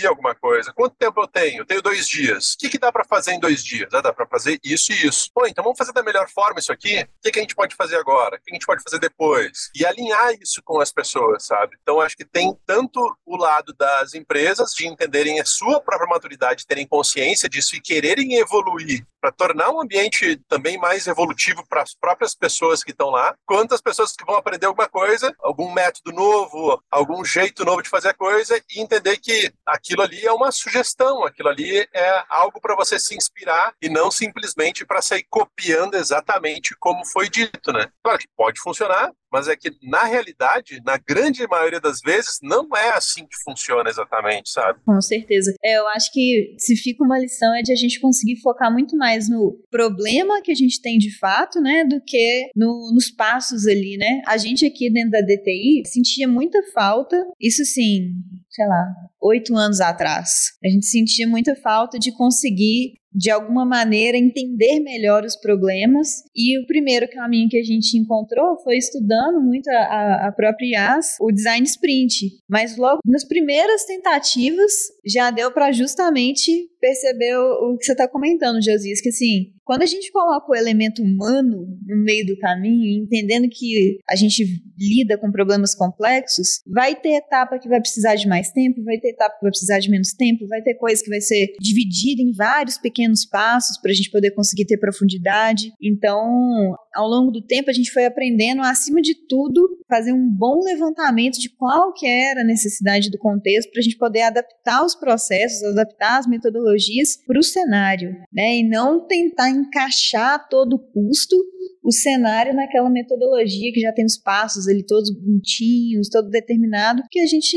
alguma 0.07 0.35
coisa. 0.35 0.73
Quanto 0.73 0.97
tempo 0.97 1.21
eu 1.21 1.27
tenho? 1.27 1.63
Eu 1.63 1.67
tenho 1.67 1.83
dois 1.83 2.09
dias. 2.09 2.55
O 2.55 2.59
que, 2.59 2.69
que 2.69 2.79
dá 2.79 2.93
para 2.93 3.05
fazer 3.05 3.33
em 3.33 3.41
dois 3.41 3.65
dias? 3.65 3.93
Ah, 3.93 4.01
dá 4.01 4.13
para 4.13 4.27
fazer 4.27 4.59
isso 4.63 4.93
e 4.93 5.07
isso. 5.07 5.31
Pô, 5.33 5.47
então 5.47 5.65
vamos 5.65 5.79
fazer 5.79 5.93
da 5.93 6.03
melhor 6.03 6.29
forma 6.29 6.61
isso 6.61 6.73
aqui? 6.73 7.01
O 7.01 7.23
que, 7.23 7.31
que 7.31 7.39
a 7.39 7.43
gente 7.43 7.55
pode 7.55 7.75
fazer 7.75 7.97
agora? 7.97 8.37
O 8.37 8.41
que 8.41 8.51
a 8.51 8.55
gente 8.55 8.67
pode 8.67 8.83
fazer 8.83 8.99
depois? 8.99 9.71
E 9.75 9.85
alinhar 9.85 10.33
isso 10.41 10.63
com 10.63 10.81
as 10.81 10.93
pessoas, 10.93 11.47
sabe? 11.47 11.77
Então 11.83 12.01
acho 12.01 12.17
que 12.17 12.25
tem 12.25 12.57
tanto 12.67 13.01
o 13.25 13.37
lado 13.37 13.75
das 13.75 14.15
empresas 14.15 14.73
de 14.73 14.87
entenderem 14.87 15.41
a 15.41 15.45
sua 15.45 15.81
própria 15.81 16.09
maturidade, 16.09 16.67
terem 16.67 16.87
consciência 16.87 17.49
disso 17.49 17.77
e 17.77 17.81
quererem 17.81 18.35
evoluir 18.37 19.07
para 19.21 19.33
tornar 19.33 19.71
um 19.71 19.83
ambiente 19.83 20.37
também 20.49 20.79
mais 20.79 21.07
evolutivo 21.07 21.67
para 21.69 21.83
as 21.83 21.95
próprias 21.95 22.35
pessoas 22.35 22.85
que 22.85 22.93
estão 22.93 23.11
lá, 23.11 23.35
quanto 23.45 23.75
as 23.75 23.81
pessoas 23.81 24.13
que 24.13 24.25
vão 24.25 24.37
aprender 24.37 24.67
alguma 24.67 24.89
coisa, 24.89 25.35
algum 25.41 25.73
método 25.73 26.13
novo, 26.13 26.83
algum 26.91 27.25
jeito 27.25 27.65
novo 27.65 27.83
de 27.83 27.89
fazer 27.89 28.09
a 28.11 28.15
coisa 28.15 28.61
e 28.71 28.81
entender 28.81 29.17
que 29.19 29.53
a, 29.67 29.78
aquilo 29.79 30.03
ali 30.03 30.27
é 30.27 30.33
uma 30.33 30.51
sugestão, 30.51 31.25
aquilo 31.25 31.49
ali 31.49 31.89
é 31.95 32.25
algo 32.29 32.61
para 32.61 32.75
você 32.75 32.99
se 32.99 33.15
inspirar 33.17 33.73
e 33.81 33.89
não 33.89 34.11
simplesmente 34.11 34.85
para 34.85 35.01
sair 35.01 35.25
copiando 35.31 35.95
exatamente 35.95 36.77
como 36.79 37.07
foi 37.07 37.29
dito, 37.29 37.73
né? 37.73 37.89
Claro 38.03 38.19
que 38.19 38.29
pode 38.37 38.61
funcionar, 38.61 39.13
mas 39.33 39.49
é 39.49 39.57
que 39.57 39.71
na 39.83 40.05
realidade, 40.05 40.81
na 40.85 40.99
grande 40.99 41.47
maioria 41.47 41.81
das 41.81 42.01
vezes, 42.01 42.39
não 42.43 42.69
é 42.77 42.91
assim 42.91 43.27
que 43.27 43.37
funciona 43.45 43.89
exatamente, 43.89 44.51
sabe? 44.51 44.81
Com 44.85 45.01
certeza. 45.01 45.55
É, 45.63 45.79
eu 45.79 45.89
acho 45.89 46.13
que 46.13 46.57
se 46.59 46.77
fica 46.77 47.05
uma 47.05 47.19
lição 47.19 47.55
é 47.55 47.63
de 47.63 47.73
a 47.73 47.77
gente 47.77 48.01
conseguir 48.01 48.41
focar 48.41 48.73
muito 48.73 48.97
mais 48.97 49.29
no 49.29 49.59
problema 49.71 50.43
que 50.43 50.53
a 50.53 50.55
gente 50.55 50.81
tem 50.81 50.99
de 50.99 51.17
fato, 51.19 51.61
né, 51.61 51.85
do 51.85 52.01
que 52.05 52.51
no, 52.55 52.93
nos 52.95 53.11
passos 53.11 53.67
ali, 53.67 53.97
né? 53.97 54.23
A 54.27 54.37
gente 54.37 54.67
aqui 54.67 54.91
dentro 54.93 55.11
da 55.11 55.21
DTI 55.21 55.83
sentia 55.87 56.29
muita 56.29 56.59
falta, 56.73 57.17
isso 57.41 57.65
sim, 57.65 58.13
sei 58.51 58.67
lá, 58.67 58.85
oito 59.23 59.55
anos 59.57 59.81
atrás. 59.81 60.53
A 60.65 60.69
gente 60.69 60.87
sentia 60.87 61.29
muita 61.29 61.55
falta 61.57 61.99
de 61.99 62.13
conseguir 62.13 62.95
de 63.13 63.31
alguma 63.31 63.65
maneira 63.65 64.17
entender 64.17 64.81
melhor 64.81 65.25
os 65.25 65.37
problemas. 65.37 66.23
E 66.35 66.59
o 66.59 66.67
primeiro 66.67 67.09
caminho 67.11 67.49
que 67.49 67.59
a 67.59 67.63
gente 67.63 67.97
encontrou 67.97 68.59
foi 68.63 68.77
estudando 68.77 69.41
muito 69.41 69.69
a, 69.71 70.29
a 70.29 70.33
própria 70.33 70.67
IAS, 70.67 71.17
o 71.21 71.33
design 71.33 71.67
sprint. 71.67 72.31
Mas 72.49 72.77
logo 72.77 73.01
nas 73.05 73.25
primeiras 73.25 73.85
tentativas 73.85 74.73
já 75.07 75.31
deu 75.31 75.51
para 75.51 75.73
justamente 75.73 76.69
perceber 76.81 77.37
o, 77.37 77.75
o 77.75 77.79
que 77.79 77.85
você 77.85 77.93
está 77.93 78.09
comentando, 78.09 78.63
Josias, 78.63 79.01
que 79.01 79.09
assim, 79.09 79.53
quando 79.65 79.83
a 79.83 79.87
gente 79.87 80.11
coloca 80.11 80.51
o 80.51 80.55
elemento 80.55 81.03
humano 81.03 81.67
no 81.87 81.97
meio 82.03 82.25
do 82.27 82.39
caminho, 82.39 83.03
entendendo 83.03 83.49
que 83.51 83.99
a 84.09 84.17
gente 84.17 84.45
lida 84.79 85.19
com 85.19 85.31
problemas 85.31 85.75
complexos, 85.75 86.61
vai 86.67 86.95
ter 86.95 87.17
etapa 87.17 87.59
que 87.59 87.69
vai 87.69 87.81
precisar 87.81 88.15
de 88.15 88.27
mais 88.27 88.51
tempo, 88.51 88.83
vai 88.83 88.99
ter 88.99 89.11
etapa 89.11 89.35
que 89.35 89.43
vai 89.43 89.51
precisar 89.51 89.79
de 89.79 89.91
menos 89.91 90.13
tempo, 90.13 90.47
vai 90.47 90.63
ter 90.63 90.75
coisa 90.75 91.03
que 91.03 91.11
vai 91.11 91.21
ser 91.21 91.55
dividida 91.61 92.23
em 92.23 92.33
vários 92.33 92.79
pequenos 92.79 93.27
passos 93.27 93.79
para 93.81 93.91
a 93.91 93.95
gente 93.95 94.11
poder 94.11 94.31
conseguir 94.31 94.65
ter 94.65 94.79
profundidade. 94.79 95.73
Então, 95.83 96.75
ao 96.99 97.07
longo 97.07 97.31
do 97.31 97.41
tempo, 97.41 97.71
a 97.71 97.73
gente 97.73 97.93
foi 97.93 98.05
aprendendo, 98.05 98.61
acima 98.61 99.01
de 99.01 99.15
tudo, 99.15 99.79
fazer 99.89 100.13
um 100.13 100.29
bom 100.29 100.65
levantamento 100.65 101.39
de 101.39 101.49
qual 101.49 101.93
que 101.93 102.05
era 102.05 102.41
a 102.41 102.45
necessidade 102.45 103.09
do 103.09 103.17
contexto 103.17 103.71
para 103.71 103.79
a 103.79 103.83
gente 103.83 103.97
poder 103.97 104.23
adaptar 104.23 104.85
os 104.85 104.97
processos, 104.97 105.63
adaptar 105.63 106.19
as 106.19 106.27
metodologias 106.27 107.17
para 107.25 107.39
o 107.39 107.43
cenário, 107.43 108.11
né? 108.33 108.57
E 108.57 108.69
não 108.69 109.07
tentar 109.07 109.49
encaixar 109.49 110.35
a 110.35 110.39
todo 110.41 110.77
custo 110.93 111.37
o 111.85 111.93
cenário 111.93 112.53
naquela 112.53 112.91
metodologia 112.91 113.73
que 113.73 113.81
já 113.81 113.93
tem 113.93 114.05
os 114.05 114.19
passos 114.19 114.67
ali 114.67 114.85
todos 114.85 115.15
bonitinhos, 115.15 116.09
todo 116.09 116.29
determinado, 116.29 117.05
que 117.13 117.21
a 117.21 117.27
gente 117.27 117.57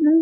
não, 0.00 0.14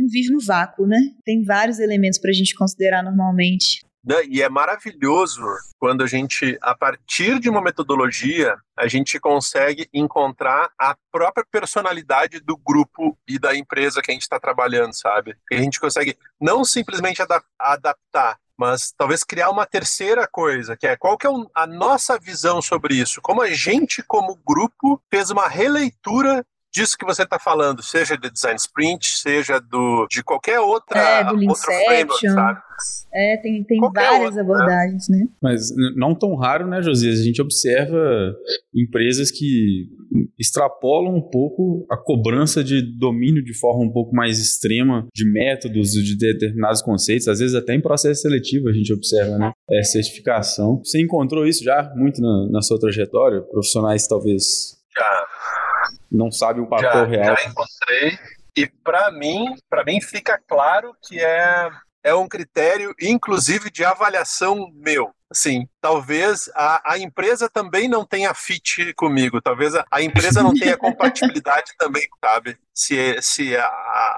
não 0.00 0.08
vive 0.08 0.32
no 0.32 0.40
vácuo, 0.44 0.84
né? 0.84 0.98
Tem 1.24 1.44
vários 1.44 1.78
elementos 1.78 2.18
para 2.18 2.30
a 2.30 2.34
gente 2.34 2.56
considerar 2.56 3.04
normalmente. 3.04 3.86
E 4.28 4.40
é 4.42 4.48
maravilhoso 4.48 5.42
quando 5.78 6.04
a 6.04 6.06
gente, 6.06 6.56
a 6.62 6.74
partir 6.74 7.40
de 7.40 7.50
uma 7.50 7.60
metodologia, 7.60 8.56
a 8.76 8.86
gente 8.86 9.18
consegue 9.18 9.88
encontrar 9.92 10.70
a 10.78 10.96
própria 11.10 11.44
personalidade 11.50 12.38
do 12.40 12.56
grupo 12.56 13.18
e 13.26 13.38
da 13.38 13.56
empresa 13.56 14.00
que 14.00 14.10
a 14.10 14.14
gente 14.14 14.22
está 14.22 14.38
trabalhando, 14.38 14.94
sabe? 14.94 15.36
E 15.50 15.56
a 15.56 15.60
gente 15.60 15.80
consegue 15.80 16.16
não 16.40 16.64
simplesmente 16.64 17.20
adaptar 17.58 18.38
mas 18.58 18.90
talvez 18.96 19.22
criar 19.22 19.50
uma 19.50 19.66
terceira 19.66 20.26
coisa, 20.26 20.76
que 20.76 20.86
é 20.86 20.96
qual 20.96 21.18
que 21.18 21.26
é 21.26 21.30
a 21.54 21.66
nossa 21.66 22.18
visão 22.18 22.62
sobre 22.62 22.94
isso? 22.94 23.20
Como 23.20 23.42
a 23.42 23.50
gente, 23.50 24.02
como 24.02 24.34
grupo, 24.36 24.98
fez 25.10 25.30
uma 25.30 25.46
releitura 25.46 26.42
disso 26.76 26.98
que 26.98 27.06
você 27.06 27.22
está 27.22 27.38
falando, 27.38 27.82
seja 27.82 28.18
de 28.18 28.30
design 28.30 28.56
sprint, 28.56 29.16
seja 29.16 29.58
do 29.58 30.06
de 30.10 30.22
qualquer 30.22 30.60
outra 30.60 30.98
é, 30.98 31.24
do 31.24 31.42
Inception. 31.42 32.34
sabe? 32.34 32.60
É, 33.14 33.38
tem, 33.38 33.64
tem 33.64 33.78
várias 33.80 34.36
outra, 34.36 34.42
abordagens, 34.42 35.08
né? 35.08 35.26
Mas 35.42 35.70
não 35.96 36.14
tão 36.14 36.36
raro, 36.36 36.66
né, 36.66 36.82
Josias? 36.82 37.20
A 37.20 37.22
gente 37.22 37.40
observa 37.40 37.96
empresas 38.74 39.30
que 39.30 39.88
extrapolam 40.38 41.16
um 41.16 41.22
pouco 41.22 41.86
a 41.90 41.96
cobrança 41.96 42.62
de 42.62 42.82
domínio 42.98 43.42
de 43.42 43.58
forma 43.58 43.82
um 43.82 43.90
pouco 43.90 44.14
mais 44.14 44.38
extrema 44.38 45.06
de 45.14 45.24
métodos, 45.32 45.92
de 45.92 46.14
determinados 46.18 46.82
conceitos, 46.82 47.26
às 47.26 47.38
vezes 47.38 47.54
até 47.54 47.74
em 47.74 47.80
processo 47.80 48.20
seletivo 48.20 48.68
a 48.68 48.72
gente 48.72 48.92
observa, 48.92 49.38
né? 49.38 49.52
É, 49.70 49.82
certificação. 49.82 50.82
Você 50.84 51.00
encontrou 51.00 51.46
isso 51.46 51.64
já 51.64 51.90
muito 51.96 52.20
na, 52.20 52.50
na 52.50 52.60
sua 52.60 52.78
trajetória? 52.78 53.40
Profissionais 53.40 54.06
talvez 54.06 54.76
já 54.94 55.26
não 56.16 56.32
sabem 56.32 56.62
o 56.62 56.66
papel 56.66 56.90
já, 56.90 57.04
real. 57.04 57.36
Já 57.36 57.44
encontrei. 57.44 58.18
E 58.56 58.66
para 58.66 59.10
mim, 59.10 59.54
para 59.68 59.84
mim 59.84 60.00
fica 60.00 60.40
claro 60.46 60.96
que 61.02 61.20
é 61.20 61.70
é 62.06 62.14
um 62.14 62.28
critério, 62.28 62.94
inclusive, 63.02 63.68
de 63.68 63.84
avaliação 63.84 64.70
meu. 64.76 65.12
Assim, 65.28 65.68
talvez 65.80 66.48
a, 66.54 66.92
a 66.92 66.98
empresa 67.00 67.50
também 67.50 67.88
não 67.88 68.06
tenha 68.06 68.32
fit 68.32 68.94
comigo, 68.94 69.42
talvez 69.42 69.74
a, 69.74 69.84
a 69.90 70.00
empresa 70.00 70.40
não 70.40 70.54
tenha 70.54 70.76
compatibilidade 70.78 71.72
também, 71.76 72.06
sabe? 72.24 72.56
Se, 72.72 73.20
se 73.20 73.56
a, 73.56 73.66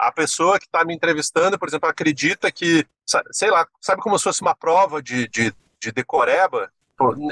a 0.03 0.13
pessoa 0.15 0.59
que 0.59 0.67
está 0.67 0.85
me 0.85 0.95
entrevistando, 0.95 1.59
por 1.59 1.67
exemplo, 1.67 1.89
acredita 1.89 2.53
que, 2.53 2.87
sei 3.33 3.51
lá, 3.51 3.67
sabe 3.81 4.03
como 4.03 4.19
se 4.19 4.25
fosse 4.25 4.43
uma 4.43 4.55
prova 4.55 5.03
de, 5.03 5.27
de, 5.29 5.55
de 5.81 5.91
decoreba? 5.91 6.71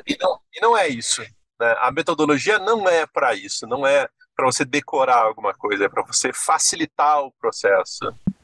E 0.07 0.17
não, 0.19 0.41
e 0.55 0.61
não 0.63 0.79
é 0.79 0.89
isso. 0.89 1.21
Né? 1.21 1.77
A 1.81 1.93
metodologia 1.93 2.59
não 2.59 2.89
é 2.89 3.05
para 3.05 3.35
isso, 3.35 3.67
não 3.67 3.87
é 3.87 4.09
para 4.37 4.47
você 4.47 4.65
decorar 4.65 5.25
alguma 5.25 5.55
coisa, 5.55 5.87
é 5.87 5.89
para 5.89 6.05
você 6.05 6.31
facilitar 6.33 7.21
o 7.21 7.33
processo. 7.41 7.99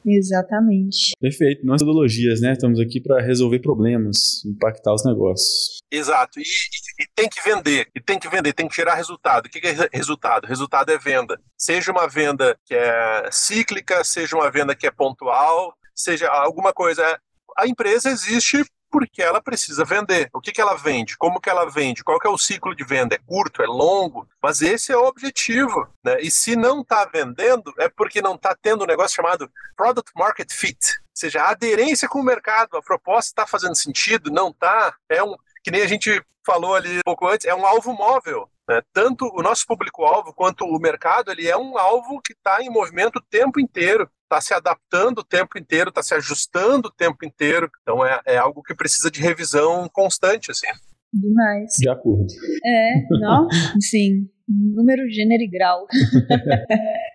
Exatamente. 0.05 1.13
Perfeito. 1.19 1.65
Não 1.65 1.73
metodologias, 1.73 2.41
né? 2.41 2.53
Estamos 2.53 2.79
aqui 2.79 2.99
para 2.99 3.21
resolver 3.21 3.59
problemas, 3.59 4.43
impactar 4.43 4.93
os 4.93 5.05
negócios. 5.05 5.77
Exato. 5.91 6.39
E, 6.39 6.43
e, 6.43 7.03
e, 7.03 7.07
tem 7.15 7.29
que 7.29 7.41
vender. 7.41 7.87
E 7.95 8.01
tem 8.01 8.19
que 8.19 8.27
vender, 8.27 8.53
tem 8.53 8.67
que 8.67 8.75
gerar 8.75 8.95
resultado. 8.95 9.45
O 9.45 9.49
que 9.49 9.65
é 9.65 9.89
resultado? 9.93 10.47
Resultado 10.47 10.91
é 10.91 10.97
venda. 10.97 11.39
Seja 11.57 11.91
uma 11.91 12.07
venda 12.07 12.57
que 12.65 12.73
é 12.73 13.29
cíclica, 13.31 14.03
seja 14.03 14.35
uma 14.35 14.51
venda 14.51 14.75
que 14.75 14.87
é 14.87 14.91
pontual, 14.91 15.73
seja 15.95 16.27
alguma 16.27 16.73
coisa. 16.73 17.19
A 17.57 17.67
empresa 17.67 18.09
existe 18.09 18.65
porque 18.93 19.23
ela 19.23 19.41
precisa 19.41 19.83
vender. 19.83 20.29
O 20.31 20.39
que, 20.39 20.51
que 20.51 20.61
ela 20.61 20.77
vende? 20.77 21.17
Como 21.17 21.41
que 21.41 21.49
ela 21.49 21.67
vende? 21.67 22.03
Qual 22.03 22.19
que 22.19 22.27
é 22.27 22.29
o 22.29 22.37
ciclo 22.37 22.75
de 22.75 22.83
venda? 22.83 23.15
É 23.15 23.17
curto? 23.17 23.63
É 23.63 23.65
longo? 23.65 24.29
Mas 24.39 24.61
esse 24.61 24.91
é 24.91 24.95
o 24.95 25.07
objetivo. 25.07 25.89
Né? 26.03 26.21
E 26.21 26.29
se 26.29 26.55
não 26.55 26.81
está 26.81 27.03
vendendo, 27.03 27.73
é 27.79 27.89
porque 27.89 28.21
não 28.21 28.35
está 28.35 28.55
tendo 28.55 28.83
um 28.83 28.87
negócio 28.87 29.15
chamado 29.15 29.49
Product 29.75 30.11
Market 30.15 30.53
Fit. 30.53 30.77
Ou 30.77 31.05
seja, 31.11 31.41
a 31.41 31.49
aderência 31.49 32.07
com 32.07 32.19
o 32.19 32.23
mercado, 32.23 32.77
a 32.77 32.83
proposta 32.83 33.31
está 33.31 33.47
fazendo 33.47 33.73
sentido? 33.73 34.29
Não 34.29 34.49
está? 34.49 34.93
É 35.09 35.23
um, 35.23 35.35
que 35.63 35.71
nem 35.71 35.81
a 35.81 35.87
gente 35.87 36.23
falou 36.45 36.75
ali 36.75 36.99
um 36.99 37.03
pouco 37.03 37.27
antes, 37.27 37.47
é 37.47 37.55
um 37.55 37.65
alvo 37.65 37.93
móvel. 37.93 38.47
Né? 38.67 38.81
Tanto 38.93 39.25
o 39.33 39.41
nosso 39.41 39.65
público-alvo 39.65 40.33
quanto 40.33 40.65
o 40.65 40.79
mercado, 40.79 41.31
ele 41.31 41.47
é 41.47 41.57
um 41.57 41.77
alvo 41.77 42.21
que 42.21 42.33
está 42.33 42.61
em 42.61 42.69
movimento 42.69 43.17
o 43.17 43.21
tempo 43.21 43.59
inteiro 43.59 44.09
está 44.33 44.41
se 44.41 44.53
adaptando 44.53 45.19
o 45.19 45.23
tempo 45.23 45.57
inteiro, 45.57 45.89
está 45.89 46.01
se 46.01 46.13
ajustando 46.15 46.87
o 46.87 46.91
tempo 46.91 47.25
inteiro. 47.25 47.69
Então 47.81 48.05
é, 48.05 48.19
é 48.25 48.37
algo 48.37 48.63
que 48.63 48.75
precisa 48.75 49.11
de 49.11 49.21
revisão 49.21 49.87
constante, 49.91 50.51
assim. 50.51 50.67
Demais. 51.13 51.73
De 51.77 51.89
acordo. 51.89 52.25
É, 52.65 53.19
não? 53.19 53.47
Sim. 53.79 54.27
Número, 54.47 55.07
gênero 55.09 55.43
e 55.43 55.47
grau. 55.47 55.85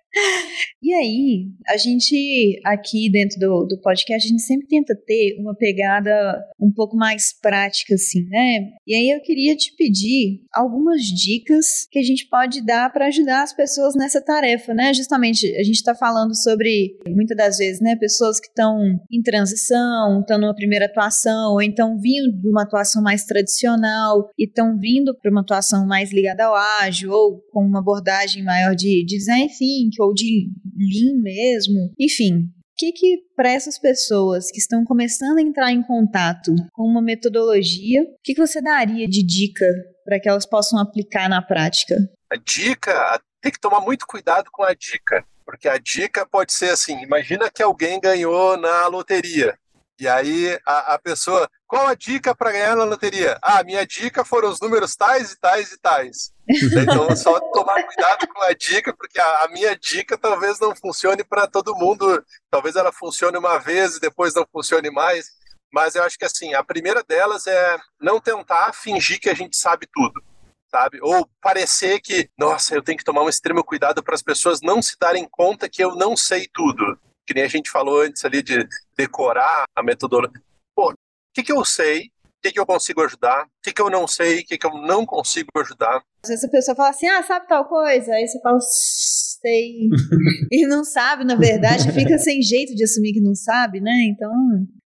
E 0.81 0.93
aí, 0.93 1.47
a 1.67 1.77
gente 1.77 2.59
aqui 2.65 3.11
dentro 3.11 3.37
do, 3.39 3.65
do 3.65 3.81
podcast, 3.81 4.27
a 4.27 4.31
gente 4.31 4.41
sempre 4.41 4.67
tenta 4.67 4.95
ter 4.95 5.35
uma 5.39 5.53
pegada 5.53 6.11
um 6.59 6.71
pouco 6.71 6.95
mais 6.95 7.33
prática, 7.39 7.95
assim, 7.95 8.23
né? 8.29 8.69
E 8.87 8.95
aí 8.95 9.09
eu 9.11 9.21
queria 9.21 9.55
te 9.55 9.75
pedir 9.75 10.41
algumas 10.53 11.01
dicas 11.01 11.85
que 11.91 11.99
a 11.99 12.03
gente 12.03 12.27
pode 12.27 12.65
dar 12.65 12.91
para 12.91 13.07
ajudar 13.07 13.43
as 13.43 13.53
pessoas 13.53 13.93
nessa 13.95 14.21
tarefa, 14.21 14.73
né? 14.73 14.93
Justamente, 14.93 15.45
a 15.57 15.63
gente 15.63 15.75
está 15.75 15.93
falando 15.93 16.35
sobre, 16.35 16.97
muitas 17.09 17.37
das 17.37 17.57
vezes, 17.57 17.81
né, 17.81 17.95
pessoas 17.95 18.39
que 18.39 18.47
estão 18.47 18.79
em 19.11 19.21
transição, 19.21 20.21
estão 20.21 20.39
numa 20.39 20.55
primeira 20.55 20.85
atuação, 20.85 21.53
ou 21.53 21.61
então 21.61 21.99
vindo 21.99 22.31
de 22.31 22.49
uma 22.49 22.63
atuação 22.63 23.03
mais 23.03 23.25
tradicional 23.25 24.29
e 24.37 24.45
estão 24.45 24.77
vindo 24.77 25.15
para 25.21 25.29
uma 25.29 25.41
atuação 25.41 25.85
mais 25.85 26.11
ligada 26.11 26.45
ao 26.45 26.55
ágil, 26.81 27.11
ou 27.11 27.41
com 27.51 27.63
uma 27.63 27.79
abordagem 27.79 28.43
maior 28.43 28.73
de, 28.73 29.05
de 29.05 29.17
design 29.17 29.49
thinking, 29.49 29.89
ou 30.03 30.13
de 30.13 30.49
Lean 30.77 31.21
mesmo, 31.21 31.91
enfim. 31.99 32.43
O 32.43 32.51
que, 32.77 32.91
que 32.93 33.17
para 33.35 33.51
essas 33.51 33.77
pessoas 33.77 34.49
que 34.49 34.57
estão 34.59 34.85
começando 34.85 35.37
a 35.37 35.41
entrar 35.41 35.71
em 35.71 35.83
contato 35.83 36.53
com 36.71 36.83
uma 36.83 37.01
metodologia, 37.01 38.03
o 38.03 38.15
que, 38.23 38.33
que 38.33 38.47
você 38.47 38.61
daria 38.61 39.07
de 39.07 39.21
dica 39.21 39.65
para 40.05 40.19
que 40.19 40.29
elas 40.29 40.45
possam 40.45 40.79
aplicar 40.79 41.27
na 41.27 41.41
prática? 41.41 41.95
A 42.31 42.37
dica, 42.37 43.21
tem 43.41 43.51
que 43.51 43.59
tomar 43.59 43.81
muito 43.81 44.05
cuidado 44.07 44.49
com 44.51 44.63
a 44.63 44.73
dica, 44.73 45.25
porque 45.45 45.67
a 45.67 45.77
dica 45.77 46.25
pode 46.25 46.53
ser 46.53 46.69
assim: 46.69 47.01
imagina 47.01 47.49
que 47.49 47.61
alguém 47.61 47.99
ganhou 47.99 48.55
na 48.57 48.87
loteria 48.87 49.57
E 49.99 50.07
aí 50.07 50.57
a, 50.65 50.93
a 50.93 50.99
pessoa, 50.99 51.49
qual 51.67 51.85
a 51.85 51.93
dica 51.93 52.33
para 52.33 52.53
ganhar 52.53 52.75
na 52.75 52.85
loteria? 52.85 53.37
Ah, 53.41 53.61
minha 53.65 53.85
dica 53.85 54.23
foram 54.23 54.49
os 54.49 54.61
números 54.61 54.95
tais 54.95 55.33
e 55.33 55.39
tais 55.39 55.73
e 55.73 55.77
tais. 55.77 56.33
então 56.47 57.13
só 57.17 57.37
tomar 57.51 57.83
cuidado 57.83 58.25
com 58.29 58.41
a 58.43 58.53
dica, 58.53 58.95
porque 58.95 59.19
a, 59.19 59.43
a 59.43 59.47
minha 59.49 59.75
dica 59.75 60.17
talvez 60.17 60.57
não 60.57 60.73
funcione 60.73 61.21
para 61.21 61.47
todo 61.47 61.75
mundo. 61.75 62.23
Talvez 62.49 62.77
ela 62.77 62.93
funcione 62.93 63.37
uma 63.37 63.57
vez 63.57 63.97
e 63.97 63.99
depois 63.99 64.33
não 64.33 64.47
funcione 64.49 64.89
mais. 64.89 65.31
Mas 65.71 65.95
eu 65.95 66.03
acho 66.03 66.17
que 66.17 66.25
assim, 66.25 66.53
a 66.53 66.63
primeira 66.63 67.03
delas 67.03 67.45
é 67.45 67.77
não 67.99 68.21
tentar 68.21 68.71
fingir 68.73 69.19
que 69.19 69.29
a 69.29 69.35
gente 69.35 69.57
sabe 69.57 69.85
tudo. 69.93 70.23
Sabe? 70.71 70.99
Ou 71.01 71.29
parecer 71.41 71.99
que, 71.99 72.29
nossa, 72.37 72.73
eu 72.73 72.81
tenho 72.81 72.97
que 72.97 73.03
tomar 73.03 73.23
um 73.23 73.29
extremo 73.29 73.63
cuidado 73.63 74.01
para 74.01 74.15
as 74.15 74.21
pessoas 74.21 74.61
não 74.61 74.81
se 74.81 74.95
darem 74.97 75.27
conta 75.29 75.67
que 75.67 75.83
eu 75.83 75.95
não 75.95 76.15
sei 76.15 76.47
tudo 76.53 76.97
que 77.29 77.35
nem 77.35 77.43
a 77.43 77.47
gente 77.47 77.69
falou 77.69 78.01
antes 78.01 78.25
ali 78.25 78.41
de 78.41 78.67
decorar 78.97 79.65
a 79.75 79.83
metodologia. 79.83 80.41
Pô, 80.75 80.89
o 80.91 80.95
que, 81.31 81.43
que 81.43 81.51
eu 81.51 81.63
sei? 81.63 82.05
O 82.25 82.41
que, 82.41 82.53
que 82.53 82.59
eu 82.59 82.65
consigo 82.65 83.03
ajudar? 83.03 83.43
O 83.43 83.49
que, 83.61 83.71
que 83.71 83.81
eu 83.81 83.87
não 83.87 84.07
sei? 84.07 84.39
O 84.39 84.45
que, 84.45 84.57
que 84.57 84.65
eu 84.65 84.73
não 84.81 85.05
consigo 85.05 85.47
ajudar? 85.57 86.01
Às 86.23 86.29
vezes 86.29 86.43
a 86.43 86.49
pessoa 86.49 86.75
fala 86.75 86.89
assim, 86.89 87.07
ah, 87.07 87.21
sabe 87.21 87.47
tal 87.47 87.65
coisa? 87.65 88.11
Aí 88.13 88.27
você 88.27 88.41
fala, 88.41 88.57
sei. 88.61 89.89
e 90.51 90.65
não 90.65 90.83
sabe, 90.83 91.23
na 91.23 91.35
verdade, 91.35 91.91
fica 91.93 92.17
sem 92.17 92.41
jeito 92.41 92.73
de 92.73 92.83
assumir 92.83 93.13
que 93.13 93.21
não 93.21 93.35
sabe, 93.35 93.79
né? 93.79 94.05
Então, 94.05 94.31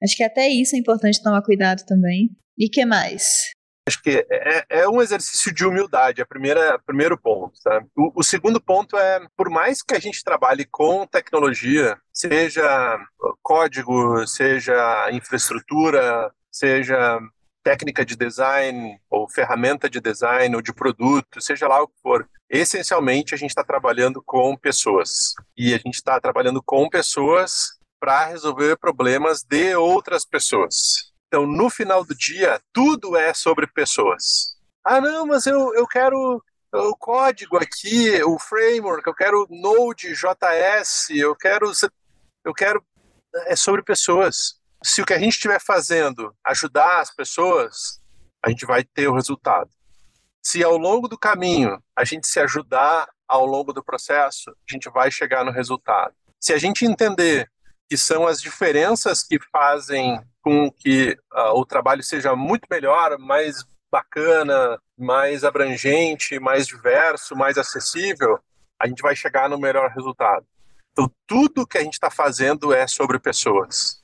acho 0.02 0.14
que 0.14 0.22
até 0.22 0.46
isso 0.46 0.76
é 0.76 0.78
importante 0.78 1.22
tomar 1.22 1.40
cuidado 1.40 1.86
também. 1.86 2.28
E 2.58 2.68
que 2.68 2.84
mais? 2.84 3.55
Acho 3.88 4.02
que 4.02 4.26
é, 4.28 4.66
é, 4.68 4.88
um 4.88 5.00
exercício 5.00 5.54
de 5.54 5.64
humildade, 5.64 6.20
é 6.20 6.24
o 6.24 6.82
primeiro 6.84 7.16
ponto. 7.16 7.52
Tá? 7.62 7.84
O, 7.96 8.20
o, 8.20 8.22
segundo 8.24 8.60
ponto 8.60 8.96
é, 8.96 9.24
por 9.36 9.48
mais 9.48 9.80
que 9.80 9.94
a 9.94 10.00
gente 10.00 10.24
trabalhe 10.24 10.64
com 10.64 11.06
tecnologia, 11.06 11.96
seja 12.12 12.98
código, 13.42 14.26
seja 14.26 15.08
infraestrutura, 15.12 16.32
seja 16.50 17.20
técnica 17.62 18.04
de 18.04 18.16
design, 18.16 18.98
ou 19.10 19.28
ferramenta 19.28 19.88
de 19.88 20.00
design, 20.00 20.54
ou 20.56 20.62
de 20.62 20.72
produto, 20.72 21.40
seja 21.40 21.68
lá 21.68 21.82
o 21.82 21.88
que 21.88 21.94
for, 22.02 22.28
essencialmente 22.48 23.34
a 23.34 23.38
gente 23.38 23.50
está 23.50 23.64
trabalhando 23.64 24.22
com 24.24 24.56
pessoas. 24.56 25.34
E 25.56 25.74
a 25.74 25.78
gente 25.78 25.94
está 25.94 26.20
trabalhando 26.20 26.62
com 26.62 26.88
pessoas 26.88 27.70
para 28.00 28.26
resolver 28.26 28.76
problemas 28.78 29.42
de 29.42 29.74
outras 29.74 30.24
pessoas. 30.24 31.12
Então, 31.26 31.46
no 31.46 31.68
final 31.68 32.04
do 32.04 32.14
dia, 32.14 32.60
tudo 32.72 33.16
é 33.16 33.34
sobre 33.34 33.66
pessoas. 33.66 34.56
Ah, 34.84 35.00
não, 35.00 35.26
mas 35.26 35.46
eu, 35.46 35.74
eu 35.74 35.86
quero 35.86 36.42
o 36.72 36.96
código 36.96 37.56
aqui, 37.56 38.22
o 38.22 38.38
framework, 38.38 39.06
eu 39.06 39.14
quero 39.14 39.46
Node.js, 39.50 41.10
eu 41.10 41.34
quero. 41.34 41.72
Eu 42.44 42.54
quero. 42.54 42.84
É 43.46 43.56
sobre 43.56 43.82
pessoas. 43.82 44.60
Se 44.82 45.02
o 45.02 45.06
que 45.06 45.12
a 45.12 45.18
gente 45.18 45.32
estiver 45.32 45.60
fazendo 45.60 46.34
ajudar 46.44 47.00
as 47.00 47.12
pessoas, 47.14 48.00
a 48.44 48.48
gente 48.50 48.64
vai 48.64 48.84
ter 48.84 49.08
o 49.08 49.14
resultado. 49.14 49.70
Se 50.42 50.62
ao 50.62 50.76
longo 50.76 51.08
do 51.08 51.18
caminho 51.18 51.82
a 51.96 52.04
gente 52.04 52.26
se 52.28 52.38
ajudar 52.38 53.08
ao 53.26 53.44
longo 53.44 53.72
do 53.72 53.82
processo, 53.82 54.50
a 54.50 54.72
gente 54.72 54.88
vai 54.88 55.10
chegar 55.10 55.44
no 55.44 55.50
resultado. 55.50 56.14
Se 56.40 56.52
a 56.52 56.58
gente 56.58 56.84
entender 56.84 57.50
que 57.88 57.96
são 57.96 58.26
as 58.26 58.40
diferenças 58.40 59.22
que 59.22 59.38
fazem 59.50 60.20
com 60.46 60.70
que 60.70 61.18
uh, 61.34 61.58
o 61.58 61.66
trabalho 61.66 62.04
seja 62.04 62.36
muito 62.36 62.68
melhor, 62.70 63.18
mais 63.18 63.66
bacana, 63.90 64.80
mais 64.96 65.42
abrangente, 65.42 66.38
mais 66.38 66.68
diverso, 66.68 67.34
mais 67.34 67.58
acessível, 67.58 68.38
a 68.78 68.86
gente 68.86 69.02
vai 69.02 69.16
chegar 69.16 69.48
no 69.48 69.58
melhor 69.58 69.90
resultado. 69.90 70.46
Então, 70.92 71.10
tudo 71.26 71.66
que 71.66 71.76
a 71.76 71.82
gente 71.82 71.94
está 71.94 72.12
fazendo 72.12 72.72
é 72.72 72.86
sobre 72.86 73.18
pessoas. 73.18 74.00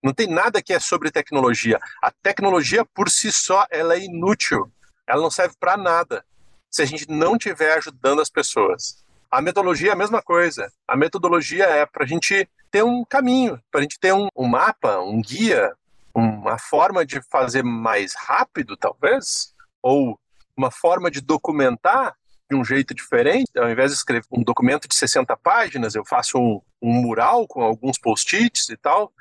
Não 0.00 0.14
tem 0.14 0.28
nada 0.28 0.62
que 0.62 0.72
é 0.72 0.78
sobre 0.78 1.10
tecnologia. 1.10 1.80
A 2.00 2.12
tecnologia 2.22 2.84
por 2.84 3.10
si 3.10 3.32
só 3.32 3.66
ela 3.68 3.96
é 3.96 4.04
inútil. 4.04 4.70
Ela 5.08 5.20
não 5.20 5.30
serve 5.30 5.56
para 5.58 5.76
nada 5.76 6.24
se 6.70 6.82
a 6.82 6.86
gente 6.86 7.10
não 7.10 7.34
estiver 7.34 7.76
ajudando 7.78 8.22
as 8.22 8.30
pessoas. 8.30 9.04
A 9.30 9.42
metodologia 9.42 9.90
é 9.90 9.92
a 9.92 9.96
mesma 9.96 10.22
coisa. 10.22 10.72
A 10.86 10.96
metodologia 10.96 11.64
é 11.64 11.84
para 11.84 12.04
a 12.04 12.06
gente 12.06 12.48
ter 12.70 12.82
um 12.82 13.04
caminho, 13.04 13.60
para 13.70 13.80
a 13.80 13.82
gente 13.82 13.98
ter 14.00 14.12
um, 14.12 14.28
um 14.34 14.46
mapa, 14.46 14.98
um 15.00 15.20
guia, 15.20 15.72
uma 16.14 16.58
forma 16.58 17.04
de 17.04 17.20
fazer 17.22 17.62
mais 17.62 18.14
rápido, 18.14 18.76
talvez, 18.76 19.54
ou 19.82 20.18
uma 20.56 20.70
forma 20.70 21.10
de 21.10 21.20
documentar 21.20 22.14
de 22.50 22.56
um 22.56 22.64
jeito 22.64 22.94
diferente. 22.94 23.50
Ao 23.56 23.70
invés 23.70 23.90
de 23.90 23.98
escrever 23.98 24.26
um 24.30 24.42
documento 24.42 24.88
de 24.88 24.96
60 24.96 25.36
páginas, 25.36 25.94
eu 25.94 26.04
faço 26.04 26.38
um, 26.38 26.60
um 26.80 26.92
mural 26.92 27.46
com 27.46 27.62
alguns 27.62 27.98
post-its 27.98 28.70
e 28.70 28.76
tal. 28.76 29.12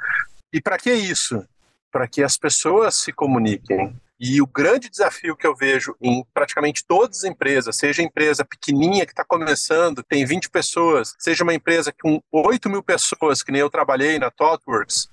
E 0.52 0.62
para 0.62 0.78
que 0.78 0.92
isso? 0.94 1.46
Para 1.92 2.08
que 2.08 2.24
as 2.24 2.38
pessoas 2.38 2.96
se 2.96 3.12
comuniquem. 3.12 3.94
E 4.20 4.42
o 4.42 4.48
grande 4.48 4.90
desafio 4.90 5.36
que 5.36 5.46
eu 5.46 5.56
vejo 5.56 5.96
em 6.02 6.26
praticamente 6.34 6.84
todas 6.88 7.20
as 7.20 7.24
empresas, 7.24 7.76
seja 7.76 8.02
empresa 8.02 8.44
pequenininha 8.44 9.06
que 9.06 9.12
está 9.12 9.24
começando, 9.24 10.02
tem 10.04 10.26
20 10.26 10.50
pessoas, 10.50 11.14
seja 11.20 11.44
uma 11.44 11.54
empresa 11.54 11.94
com 12.02 12.20
8 12.32 12.68
mil 12.70 12.82
pessoas, 12.82 13.44
que 13.44 13.52
nem 13.52 13.62
eu 13.62 13.70
trabalhei 13.70 14.18
na 14.18 14.32
ThoughtWorks, 14.32 15.10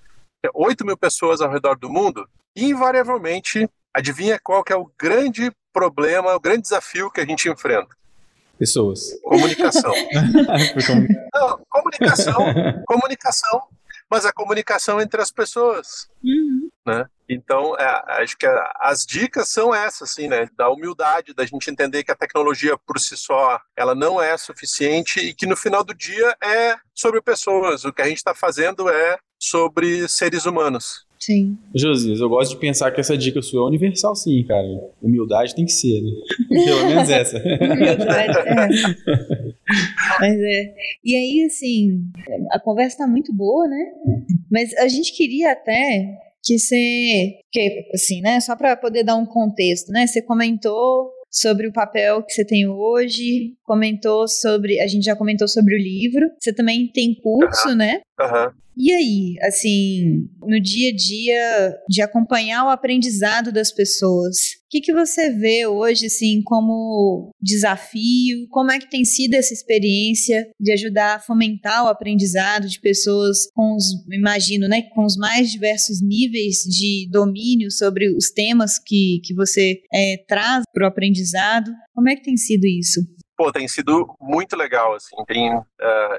8 0.55 0.83
é 0.83 0.87
mil 0.87 0.97
pessoas 0.97 1.43
ao 1.43 1.51
redor 1.51 1.77
do 1.79 1.91
mundo, 1.91 2.27
invariavelmente, 2.57 3.69
adivinha 3.93 4.41
qual 4.43 4.65
que 4.65 4.73
é 4.73 4.77
o 4.77 4.91
grande 4.99 5.53
problema, 5.73 6.35
o 6.35 6.41
grande 6.41 6.63
desafio 6.63 7.11
que 7.11 7.21
a 7.21 7.27
gente 7.27 7.49
enfrenta? 7.49 7.95
Pessoas. 8.59 9.21
Comunicação. 9.23 9.93
Não, 11.35 11.61
comunicação. 11.69 12.37
comunicação 12.87 13.63
mas 14.11 14.25
a 14.25 14.33
comunicação 14.33 15.01
entre 15.01 15.21
as 15.21 15.31
pessoas. 15.31 16.09
Uhum. 16.23 16.69
Né? 16.87 17.07
Então, 17.29 17.75
é, 17.77 18.23
acho 18.23 18.37
que 18.37 18.47
as 18.81 19.07
dicas 19.07 19.49
são 19.49 19.75
essas, 19.75 20.11
assim, 20.11 20.29
né? 20.29 20.49
Da 20.57 20.69
humildade, 20.69 21.33
da 21.33 21.47
gente 21.47 21.71
entender 21.71 22.05
que 22.05 22.11
a 22.11 22.17
tecnologia 22.17 22.77
por 22.87 23.01
si 23.01 23.17
só, 23.17 23.59
ela 23.77 23.95
não 23.95 24.21
é 24.21 24.37
suficiente 24.37 25.21
e 25.21 25.35
que 25.35 25.47
no 25.47 25.57
final 25.57 25.83
do 25.83 25.95
dia 25.95 26.37
é 26.43 26.77
sobre 26.95 27.23
pessoas. 27.23 27.85
O 27.85 27.93
que 27.93 28.03
a 28.03 28.09
gente 28.09 28.19
está 28.19 28.35
fazendo 28.35 28.89
é 28.89 29.17
sobre 29.39 30.07
seres 30.09 30.45
humanos. 30.45 31.07
Sim. 31.19 31.57
Josias, 31.75 32.21
eu 32.21 32.29
gosto 32.29 32.51
de 32.51 32.61
pensar 32.61 32.91
que 32.91 33.01
essa 33.01 33.17
dica 33.17 33.41
sua 33.41 33.63
é 33.63 33.69
universal, 33.69 34.15
sim, 34.15 34.45
cara. 34.45 34.67
Humildade 35.01 35.55
tem 35.55 35.65
que 35.65 35.73
ser, 35.73 36.03
né? 36.03 36.11
Pelo 36.51 36.87
menos 36.87 37.09
essa. 37.09 37.39
Humildade, 37.41 38.39
é. 38.39 39.54
Mas 40.21 40.35
é. 40.41 40.75
E 41.05 41.17
aí, 41.17 41.45
assim, 41.47 42.11
a 42.51 42.61
conversa 42.61 42.99
tá 42.99 43.07
muito 43.07 43.35
boa, 43.35 43.67
né? 43.69 43.85
Mas 44.51 44.75
a 44.75 44.89
gente 44.89 45.13
queria 45.13 45.53
até 45.53 46.17
que 46.43 46.59
você. 46.59 47.39
Que, 47.51 47.91
assim, 47.95 48.21
né? 48.21 48.41
Só 48.41 48.55
para 48.57 48.77
poder 48.77 49.05
dar 49.05 49.17
um 49.17 49.27
contexto, 49.27 49.91
né? 49.91 50.07
Você 50.07 50.23
comentou 50.23 51.11
sobre 51.31 51.67
o 51.67 51.73
papel 51.73 52.23
que 52.23 52.33
você 52.33 52.45
tem 52.45 52.69
hoje, 52.69 53.55
comentou 53.65 54.29
sobre. 54.29 54.81
A 54.81 54.87
gente 54.87 55.05
já 55.05 55.17
comentou 55.17 55.49
sobre 55.49 55.75
o 55.75 55.79
livro. 55.79 56.31
Você 56.39 56.53
também 56.53 56.87
tem 56.89 57.15
curso, 57.15 57.69
uhum. 57.69 57.75
né? 57.75 58.01
Aham. 58.21 58.47
Uhum. 58.47 58.64
E 58.77 58.93
aí, 58.93 59.35
assim, 59.43 60.29
no 60.43 60.61
dia 60.61 60.91
a 60.91 60.97
dia 60.97 61.75
de 61.89 62.03
acompanhar 62.03 62.65
o 62.65 62.71
aprendizado 62.71 63.53
das 63.53 63.73
pessoas, 63.73 64.37
o 64.65 64.69
que, 64.69 64.81
que 64.81 64.93
você 64.93 65.31
vê 65.31 65.65
hoje, 65.67 66.07
assim, 66.07 66.43
como 66.43 67.31
desafio? 67.41 68.49
Como 68.51 68.73
é 68.73 68.81
que 68.81 68.91
tem 68.91 69.05
sido 69.05 69.35
essa 69.35 69.55
experiência 69.55 70.45
de 70.59 70.73
ajudar 70.73 71.15
a 71.15 71.21
fomentar 71.21 71.85
o 71.85 71.89
aprendizado 71.89 72.69
de 72.69 72.81
pessoas 72.81 73.47
com 73.55 73.77
os, 73.77 73.85
imagino, 74.13 74.67
né, 74.67 74.83
com 74.95 75.05
os 75.05 75.17
mais 75.17 75.53
diversos 75.53 76.03
níveis 76.03 76.59
de 76.59 77.09
domínio 77.13 77.71
sobre 77.71 78.09
os 78.11 78.31
temas 78.31 78.79
que, 78.79 79.21
que 79.23 79.35
você 79.35 79.81
é, 79.93 80.17
traz 80.27 80.65
para 80.73 80.85
o 80.85 80.89
aprendizado? 80.89 81.71
Como 81.95 82.09
é 82.09 82.17
que 82.17 82.25
tem 82.25 82.37
sido 82.37 82.67
isso? 82.67 83.01
Pô, 83.37 83.53
tem 83.53 83.67
sido 83.69 84.15
muito 84.21 84.57
legal, 84.57 84.95
assim, 84.95 85.17
tem, 85.27 85.55
uh, 85.57 85.65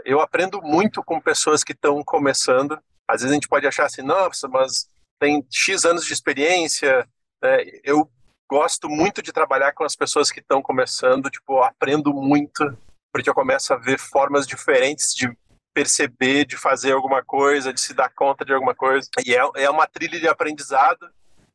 eu 0.04 0.19
aprendo 0.21 0.62
muito 0.62 1.04
com 1.04 1.19
pessoas 1.19 1.63
que 1.63 1.71
estão 1.71 2.04
começando, 2.04 2.80
às 3.08 3.21
vezes 3.21 3.32
a 3.32 3.36
gente 3.36 3.47
pode 3.47 3.67
achar 3.67 3.86
assim, 3.86 4.01
nossa, 4.01 4.47
mas 4.47 4.89
tem 5.19 5.45
X 5.49 5.86
anos 5.86 6.06
de 6.06 6.13
experiência, 6.13 7.08
né? 7.41 7.63
eu 7.84 8.10
gosto 8.49 8.89
muito 8.89 9.21
de 9.21 9.32
trabalhar 9.32 9.73
com 9.73 9.84
as 9.84 9.95
pessoas 9.95 10.32
que 10.32 10.39
estão 10.39 10.62
começando, 10.62 11.30
tipo, 11.30 11.62
aprendo 11.62 12.13
muito, 12.13 12.78
porque 13.13 13.30
eu 13.30 13.34
começo 13.34 13.73
a 13.73 13.78
ver 13.78 13.97
formas 13.97 14.45
diferentes 14.45 15.13
de 15.15 15.36
perceber, 15.73 16.45
de 16.45 16.58
fazer 16.58 16.93
alguma 16.93 17.23
coisa, 17.23 17.73
de 17.73 17.82
se 17.82 17.93
dar 17.93 18.10
conta 18.10 18.45
de 18.45 18.54
alguma 18.54 18.75
coisa, 18.75 19.10
e 19.25 19.36
é, 19.36 19.41
é 19.56 19.69
uma 19.69 19.88
trilha 19.88 20.19
de 20.19 20.28
aprendizado, 20.28 21.10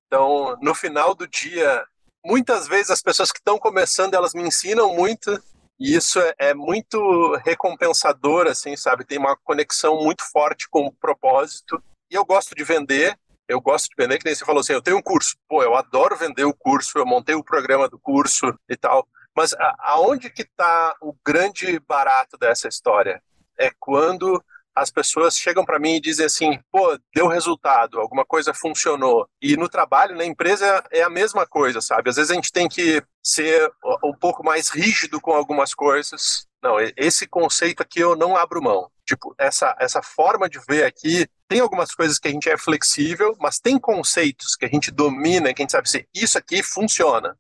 então, 0.06 0.58
no 0.60 0.74
final 0.74 1.14
do 1.14 1.28
dia, 1.28 1.86
muitas 2.26 2.66
vezes 2.66 2.90
as 2.90 3.00
pessoas 3.00 3.30
que 3.30 3.38
estão 3.38 3.58
começando, 3.58 4.14
elas 4.14 4.34
me 4.34 4.42
ensinam 4.42 4.92
muito, 4.92 5.40
e 5.80 5.96
isso 5.96 6.20
é, 6.20 6.34
é, 6.38 6.54
muito 6.54 7.34
recompensador, 7.36 8.46
assim, 8.46 8.76
sabe? 8.76 9.06
Tem 9.06 9.18
uma 9.18 9.34
conexão 9.34 9.96
muito 10.04 10.22
forte 10.30 10.68
com 10.68 10.84
o 10.84 10.92
propósito. 10.92 11.82
E 12.10 12.14
eu 12.14 12.24
gosto 12.24 12.54
de 12.54 12.62
vender, 12.62 13.18
eu 13.48 13.62
gosto 13.62 13.88
de 13.88 13.94
vender, 13.96 14.18
que 14.18 14.26
nem 14.26 14.34
você 14.34 14.44
falou 14.44 14.60
assim, 14.60 14.74
eu 14.74 14.82
tenho 14.82 14.98
um 14.98 15.02
curso. 15.02 15.34
Pô, 15.48 15.62
eu 15.62 15.74
adoro 15.74 16.18
vender 16.18 16.44
o 16.44 16.52
curso, 16.52 16.98
eu 16.98 17.06
montei 17.06 17.34
o 17.34 17.42
programa 17.42 17.88
do 17.88 17.98
curso 17.98 18.54
e 18.68 18.76
tal. 18.76 19.08
Mas 19.34 19.54
aonde 19.78 20.28
que 20.28 20.42
está 20.42 20.94
o 21.00 21.14
grande 21.24 21.80
barato 21.80 22.36
dessa 22.36 22.68
história? 22.68 23.22
É 23.58 23.70
quando 23.78 24.42
as 24.74 24.90
pessoas 24.90 25.37
chegam 25.37 25.64
para 25.64 25.78
mim 25.78 25.96
e 25.96 26.00
dizem 26.00 26.26
assim: 26.26 26.59
pô, 26.70 26.98
deu 27.14 27.26
resultado, 27.26 28.00
alguma 28.00 28.24
coisa 28.24 28.54
funcionou. 28.54 29.28
E 29.40 29.56
no 29.56 29.68
trabalho, 29.68 30.16
na 30.16 30.24
empresa, 30.24 30.85
é 30.90 31.02
a 31.02 31.11
mesma 31.11 31.46
coisa, 31.46 31.80
sabe? 31.80 32.11
Às 32.11 32.16
vezes 32.16 32.30
a 32.30 32.35
gente 32.35 32.52
tem 32.52 32.68
que 32.68 33.02
ser 33.22 33.70
um 34.02 34.14
pouco 34.14 34.44
mais 34.44 34.68
rígido 34.68 35.20
com 35.20 35.33
algumas 35.33 35.74
coisas. 35.74 36.46
Não, 36.62 36.76
esse 36.96 37.26
conceito 37.26 37.83
aqui 37.83 38.00
eu 38.00 38.14
não 38.14 38.37
abro 38.37 38.62
mão. 38.62 38.90
Tipo, 39.06 39.35
essa, 39.38 39.74
essa 39.80 40.02
forma 40.02 40.48
de 40.48 40.61
ver 40.68 40.85
aqui, 40.85 41.26
tem 41.48 41.61
algumas 41.61 41.92
coisas 41.92 42.18
que 42.18 42.28
a 42.28 42.30
gente 42.30 42.48
é 42.48 42.56
flexível, 42.56 43.37
mas 43.40 43.59
tem 43.59 43.78
conceitos 43.78 44.54
que 44.54 44.64
a 44.64 44.68
gente 44.68 44.90
domina, 44.90 45.52
que 45.52 45.62
a 45.62 45.64
gente 45.64 45.72
sabe 45.72 45.88
assim, 45.88 46.04
isso 46.14 46.38
aqui 46.38 46.62
funciona. 46.62 47.37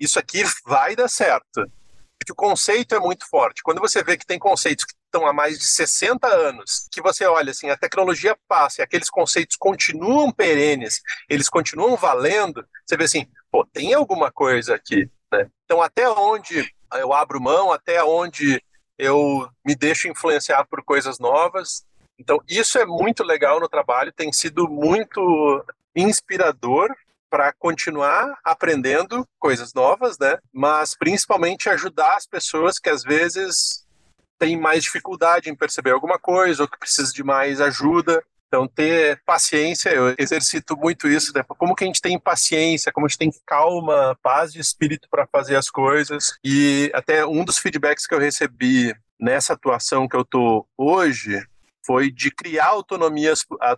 Isso 0.00 0.18
aqui 0.18 0.42
vai 0.64 0.96
dar 0.96 1.08
certo. 1.08 1.70
Porque 2.18 2.32
o 2.32 2.34
conceito 2.34 2.94
é 2.94 2.98
muito 2.98 3.28
forte. 3.28 3.62
Quando 3.62 3.80
você 3.80 4.02
vê 4.02 4.16
que 4.16 4.24
tem 4.24 4.38
conceitos 4.38 4.84
que 4.84 4.94
estão 5.14 5.26
há 5.26 5.32
mais 5.32 5.58
de 5.58 5.64
60 5.64 6.26
anos, 6.26 6.88
que 6.90 7.00
você 7.00 7.24
olha 7.24 7.52
assim, 7.52 7.70
a 7.70 7.76
tecnologia 7.76 8.36
passa 8.48 8.80
e 8.80 8.84
aqueles 8.84 9.08
conceitos 9.08 9.56
continuam 9.56 10.32
perenes, 10.32 11.00
eles 11.28 11.48
continuam 11.48 11.96
valendo, 11.96 12.66
você 12.84 12.96
vê 12.96 13.04
assim, 13.04 13.26
pô, 13.50 13.64
tem 13.64 13.94
alguma 13.94 14.32
coisa 14.32 14.74
aqui. 14.74 15.08
Né? 15.32 15.48
Então, 15.64 15.80
até 15.80 16.08
onde 16.08 16.68
eu 16.94 17.12
abro 17.12 17.40
mão, 17.40 17.72
até 17.72 18.02
onde 18.02 18.60
eu 18.98 19.48
me 19.64 19.76
deixo 19.76 20.08
influenciar 20.08 20.64
por 20.64 20.82
coisas 20.82 21.18
novas. 21.18 21.84
Então, 22.18 22.40
isso 22.48 22.78
é 22.78 22.84
muito 22.84 23.22
legal 23.22 23.60
no 23.60 23.68
trabalho, 23.68 24.12
tem 24.12 24.32
sido 24.32 24.68
muito 24.68 25.64
inspirador 25.94 26.92
para 27.30 27.52
continuar 27.52 28.38
aprendendo 28.44 29.26
coisas 29.40 29.74
novas, 29.74 30.18
né? 30.18 30.38
Mas 30.52 30.96
principalmente 30.96 31.68
ajudar 31.68 32.16
as 32.16 32.26
pessoas 32.26 32.78
que 32.78 32.88
às 32.88 33.02
vezes 33.02 33.83
têm 34.38 34.58
mais 34.58 34.82
dificuldade 34.82 35.50
em 35.50 35.54
perceber 35.54 35.90
alguma 35.90 36.18
coisa 36.18 36.62
ou 36.62 36.68
que 36.68 36.78
precisam 36.78 37.12
de 37.12 37.22
mais 37.22 37.60
ajuda. 37.60 38.22
Então, 38.48 38.68
ter 38.68 39.20
paciência, 39.26 39.90
eu 39.90 40.14
exercito 40.16 40.76
muito 40.76 41.08
isso, 41.08 41.32
né? 41.34 41.42
Como 41.42 41.74
que 41.74 41.82
a 41.82 41.86
gente 41.88 42.00
tem 42.00 42.18
paciência, 42.18 42.92
como 42.92 43.04
a 43.04 43.08
gente 43.08 43.18
tem 43.18 43.32
calma, 43.44 44.16
paz 44.22 44.52
de 44.52 44.60
espírito 44.60 45.08
para 45.10 45.26
fazer 45.26 45.56
as 45.56 45.68
coisas. 45.68 46.38
E 46.44 46.88
até 46.94 47.26
um 47.26 47.44
dos 47.44 47.58
feedbacks 47.58 48.06
que 48.06 48.14
eu 48.14 48.20
recebi 48.20 48.94
nessa 49.18 49.54
atuação 49.54 50.06
que 50.06 50.16
eu 50.16 50.24
tô 50.24 50.64
hoje 50.78 51.44
foi 51.84 52.10
de 52.10 52.30
criar 52.30 52.68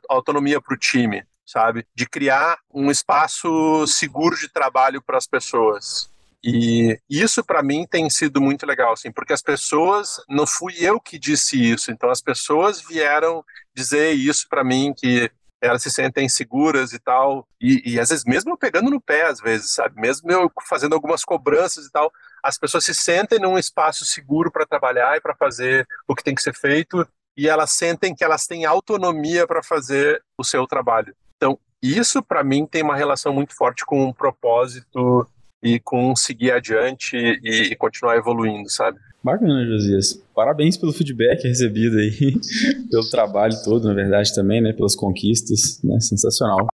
autonomia 0.08 0.60
para 0.60 0.74
o 0.74 0.78
time, 0.78 1.24
sabe? 1.46 1.86
De 1.94 2.06
criar 2.06 2.58
um 2.72 2.90
espaço 2.90 3.86
seguro 3.86 4.36
de 4.36 4.48
trabalho 4.48 5.00
para 5.00 5.16
as 5.16 5.26
pessoas. 5.26 6.10
E 6.46 7.00
isso 7.10 7.44
para 7.44 7.62
mim 7.62 7.86
tem 7.90 8.08
sido 8.08 8.40
muito 8.40 8.64
legal, 8.64 8.92
assim, 8.92 9.10
porque 9.10 9.32
as 9.32 9.42
pessoas, 9.42 10.20
não 10.28 10.46
fui 10.46 10.74
eu 10.78 11.00
que 11.00 11.18
disse 11.18 11.60
isso, 11.60 11.90
então 11.90 12.08
as 12.08 12.20
pessoas 12.20 12.80
vieram 12.80 13.44
dizer 13.74 14.12
isso 14.12 14.48
para 14.48 14.62
mim 14.62 14.94
que 14.96 15.30
elas 15.60 15.82
se 15.82 15.90
sentem 15.90 16.28
seguras 16.28 16.92
e 16.92 16.98
tal, 16.98 17.48
e, 17.60 17.94
e, 17.94 17.98
às 17.98 18.10
vezes 18.10 18.24
mesmo 18.24 18.56
pegando 18.56 18.90
no 18.90 19.00
pé, 19.00 19.26
às 19.26 19.40
vezes, 19.40 19.72
sabe, 19.72 20.00
mesmo 20.00 20.30
eu 20.30 20.50
fazendo 20.68 20.94
algumas 20.94 21.24
cobranças 21.24 21.86
e 21.86 21.90
tal, 21.90 22.12
as 22.42 22.58
pessoas 22.58 22.84
se 22.84 22.94
sentem 22.94 23.40
num 23.40 23.58
espaço 23.58 24.04
seguro 24.04 24.52
para 24.52 24.66
trabalhar 24.66 25.16
e 25.16 25.20
para 25.20 25.34
fazer 25.34 25.86
o 26.06 26.14
que 26.14 26.22
tem 26.22 26.34
que 26.34 26.42
ser 26.42 26.54
feito, 26.54 27.06
e 27.36 27.48
elas 27.48 27.72
sentem 27.72 28.14
que 28.14 28.22
elas 28.22 28.46
têm 28.46 28.64
autonomia 28.64 29.46
para 29.46 29.62
fazer 29.62 30.22
o 30.38 30.44
seu 30.44 30.66
trabalho. 30.66 31.14
Então, 31.36 31.58
isso 31.82 32.22
para 32.22 32.44
mim 32.44 32.66
tem 32.66 32.82
uma 32.82 32.96
relação 32.96 33.32
muito 33.32 33.54
forte 33.54 33.84
com 33.84 34.04
um 34.04 34.12
propósito 34.12 35.26
e 35.66 35.80
com 35.80 36.14
seguir 36.14 36.52
adiante 36.52 37.16
e, 37.16 37.72
e 37.72 37.76
continuar 37.76 38.16
evoluindo, 38.16 38.70
sabe? 38.70 38.98
Bacana, 39.22 39.66
Josias. 39.66 40.22
Parabéns 40.32 40.76
pelo 40.76 40.92
feedback 40.92 41.42
recebido 41.42 41.98
aí, 41.98 42.38
pelo 42.88 43.10
trabalho 43.10 43.54
todo, 43.64 43.88
na 43.88 43.94
verdade, 43.94 44.32
também, 44.32 44.60
né? 44.62 44.72
Pelas 44.72 44.94
conquistas, 44.94 45.80
né? 45.82 45.98
Sensacional. 45.98 46.68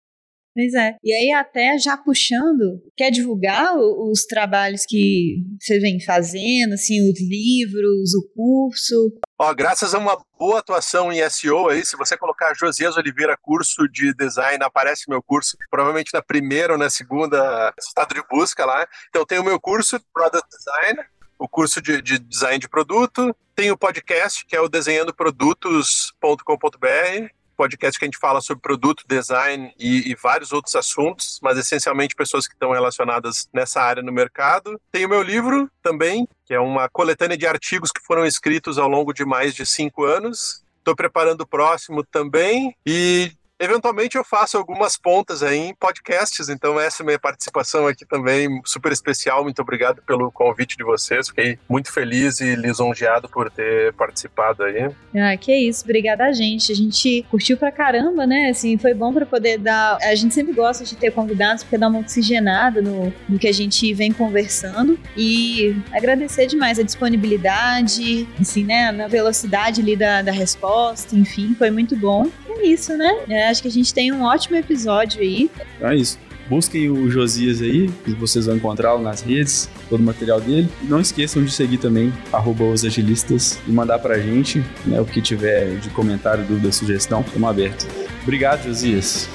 Pois 0.54 0.74
é. 0.74 0.98
E 1.02 1.14
aí, 1.14 1.32
até 1.32 1.78
já 1.78 1.96
puxando, 1.96 2.84
quer 2.98 3.10
divulgar 3.10 3.74
os 3.78 4.26
trabalhos 4.26 4.86
que 4.86 5.38
você 5.60 5.80
vem 5.80 6.04
fazendo, 6.04 6.74
assim, 6.74 7.10
os 7.10 7.22
livros, 7.22 8.14
o 8.14 8.28
curso? 8.36 9.18
Ó, 9.40 9.54
graças 9.54 9.96
a 9.96 9.98
uma 9.98 10.22
boa 10.38 10.60
atuação 10.60 11.10
em 11.12 11.28
SEO 11.30 11.70
aí, 11.70 11.86
se 11.86 11.96
você 11.96 12.18
colocar 12.18 12.54
Josias 12.54 12.98
Oliveira 12.98 13.38
curso 13.42 13.88
de 13.88 14.14
design, 14.14 14.62
aparece 14.64 15.10
meu 15.10 15.24
curso, 15.24 15.58
provavelmente 15.70 16.14
na 16.14 16.22
primeira 16.22 16.74
ou 16.74 16.80
na 16.80 16.90
segunda 16.90 17.74
estado 17.80 18.14
de 18.14 18.22
busca 18.30 18.66
lá. 18.66 18.86
Então 19.10 19.26
tem 19.26 19.40
o 19.40 19.44
meu 19.44 19.60
curso 19.60 20.00
Product 20.14 20.48
Design, 20.50 21.00
o 21.40 21.48
curso 21.48 21.82
de, 21.82 22.02
de 22.02 22.20
design 22.20 22.60
de 22.60 22.70
produto, 22.70 23.36
tem 23.56 23.72
o 23.72 23.78
podcast 23.78 24.46
que 24.46 24.56
é 24.56 24.62
o 24.62 24.70
desenhandoprodutos.com.br 24.70 27.41
podcast 27.62 28.00
que 28.00 28.06
a 28.06 28.08
gente 28.08 28.18
fala 28.18 28.42
sobre 28.42 28.64
produto, 28.64 29.04
design 29.08 29.72
e, 29.78 30.10
e, 30.12 30.16
vários 30.16 30.52
outros 30.52 30.76
assuntos, 30.76 31.40
mas 31.44 31.60
essencialmente 31.60 32.16
pessoas 32.16 32.48
que 32.48 32.56
estão 32.56 32.72
relacionadas 32.72 33.48
nessa 33.54 33.80
área 33.80 34.02
no 34.02 34.12
mercado. 34.12 34.82
Tem 34.92 35.06
o 35.06 35.10
meu 35.10 35.22
livro 35.22 35.70
também, 35.84 36.28
que 36.44 36.56
é 36.56 36.60
uma 36.60 36.90
coletânea 36.90 37.38
de 37.38 37.46
artigos 37.46 37.92
que 37.92 38.04
foram 38.04 38.26
escritos 38.26 38.80
ao 38.80 38.90
longo 38.90 39.14
de 39.14 39.24
mais 39.24 39.54
de 39.54 39.64
cinco 39.64 40.04
anos. 40.04 40.64
Estou 40.80 40.96
preparando 40.96 41.42
o 41.42 41.48
próximo 41.48 42.04
também 42.04 42.76
e 42.84 43.32
Eventualmente 43.62 44.18
eu 44.18 44.24
faço 44.24 44.58
algumas 44.58 44.98
pontas 44.98 45.44
aí 45.44 45.58
em 45.58 45.76
podcasts, 45.76 46.50
então 46.50 46.80
essa 46.80 47.02
é 47.02 47.04
a 47.04 47.06
minha 47.06 47.20
participação 47.20 47.86
aqui 47.86 48.04
também, 48.04 48.60
super 48.66 48.92
especial. 48.92 49.44
Muito 49.44 49.62
obrigado 49.62 50.02
pelo 50.02 50.32
convite 50.32 50.76
de 50.76 50.84
vocês. 50.84 51.30
Fiquei 51.30 51.60
muito 51.70 51.94
feliz 51.94 52.42
e 52.42 52.56
lisonjeado 52.56 53.30
por 53.30 53.52
ter 53.52 53.94
participado 53.94 54.64
aí. 54.64 54.90
Ah, 55.16 55.38
que 55.38 55.54
isso. 55.56 55.84
Obrigada 55.84 56.26
a 56.26 56.34
gente. 56.34 56.72
A 56.72 56.76
gente 56.76 57.24
curtiu 57.30 57.56
pra 57.56 57.72
caramba, 57.72 58.26
né? 58.26 58.50
Assim, 58.50 58.80
foi 58.80 58.96
bom 58.96 59.14
para 59.14 59.28
poder 59.28 59.60
dar. 59.60 59.98
A 60.02 60.16
gente 60.16 60.34
sempre 60.34 60.54
gosta 60.54 60.84
de 60.84 60.96
ter 60.96 61.12
convidados 61.12 61.64
porque 61.64 61.78
dá 61.78 61.88
uma 61.88 62.00
oxigenada 62.00 62.82
no, 62.82 63.14
no 63.30 63.38
que 63.38 63.48
a 63.48 63.54
gente 63.54 63.94
vem 63.94 64.12
conversando 64.12 65.00
e 65.16 65.76
agradecer 65.92 66.48
demais 66.48 66.80
a 66.80 66.84
disponibilidade, 66.84 68.28
assim, 68.40 68.64
né? 68.64 68.92
Na 68.92 69.08
velocidade 69.08 69.82
ali 69.82 69.96
da, 69.96 70.24
da 70.24 70.32
resposta, 70.32 71.16
enfim, 71.16 71.54
foi 71.54 71.70
muito 71.70 71.96
bom. 71.96 72.28
É 72.50 72.66
isso, 72.66 72.98
né? 72.98 73.12
É, 73.30 73.51
acho 73.52 73.62
que 73.62 73.68
a 73.68 73.72
gente 73.72 73.94
tem 73.94 74.12
um 74.12 74.24
ótimo 74.24 74.56
episódio 74.56 75.22
aí. 75.22 75.50
Então 75.78 75.90
é 75.90 75.96
isso. 75.96 76.18
Busquem 76.50 76.90
o 76.90 77.10
Josias 77.10 77.62
aí, 77.62 77.90
que 78.04 78.12
vocês 78.12 78.46
vão 78.46 78.58
encontrá-lo 78.58 79.02
nas 79.02 79.22
redes, 79.22 79.70
todo 79.90 80.02
o 80.02 80.04
material 80.04 80.42
dele. 80.42 80.68
Não 80.84 81.00
esqueçam 81.00 81.44
de 81.44 81.52
seguir 81.52 81.78
também, 81.78 82.12
arroba 82.34 82.66
os 82.66 82.84
agilistas, 82.84 83.58
e 83.66 83.72
mandar 83.72 84.00
pra 84.00 84.20
gente 84.20 84.62
né, 84.86 85.00
o 85.00 85.06
que 85.06 85.22
tiver 85.22 85.78
de 85.78 85.90
comentário, 85.92 86.44
dúvida, 86.44 86.72
sugestão, 86.72 87.22
estamos 87.22 87.50
aberto. 87.50 87.88
Obrigado, 88.24 88.66
Josias. 88.66 89.30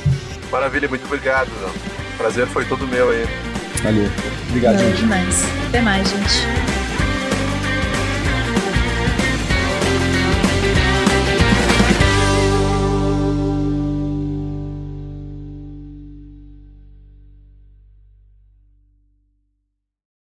Maravilha, 0.50 0.88
muito 0.88 1.06
obrigado. 1.06 1.48
O 1.48 2.18
prazer 2.18 2.46
foi 2.48 2.66
todo 2.66 2.86
meu 2.86 3.08
aí. 3.10 3.24
Valeu. 3.82 4.10
Obrigado, 4.48 4.76
Valeu 4.76 4.90
gente. 4.90 5.00
demais. 5.00 5.42
Até 5.68 5.80
mais, 5.80 6.08
gente. 6.10 6.85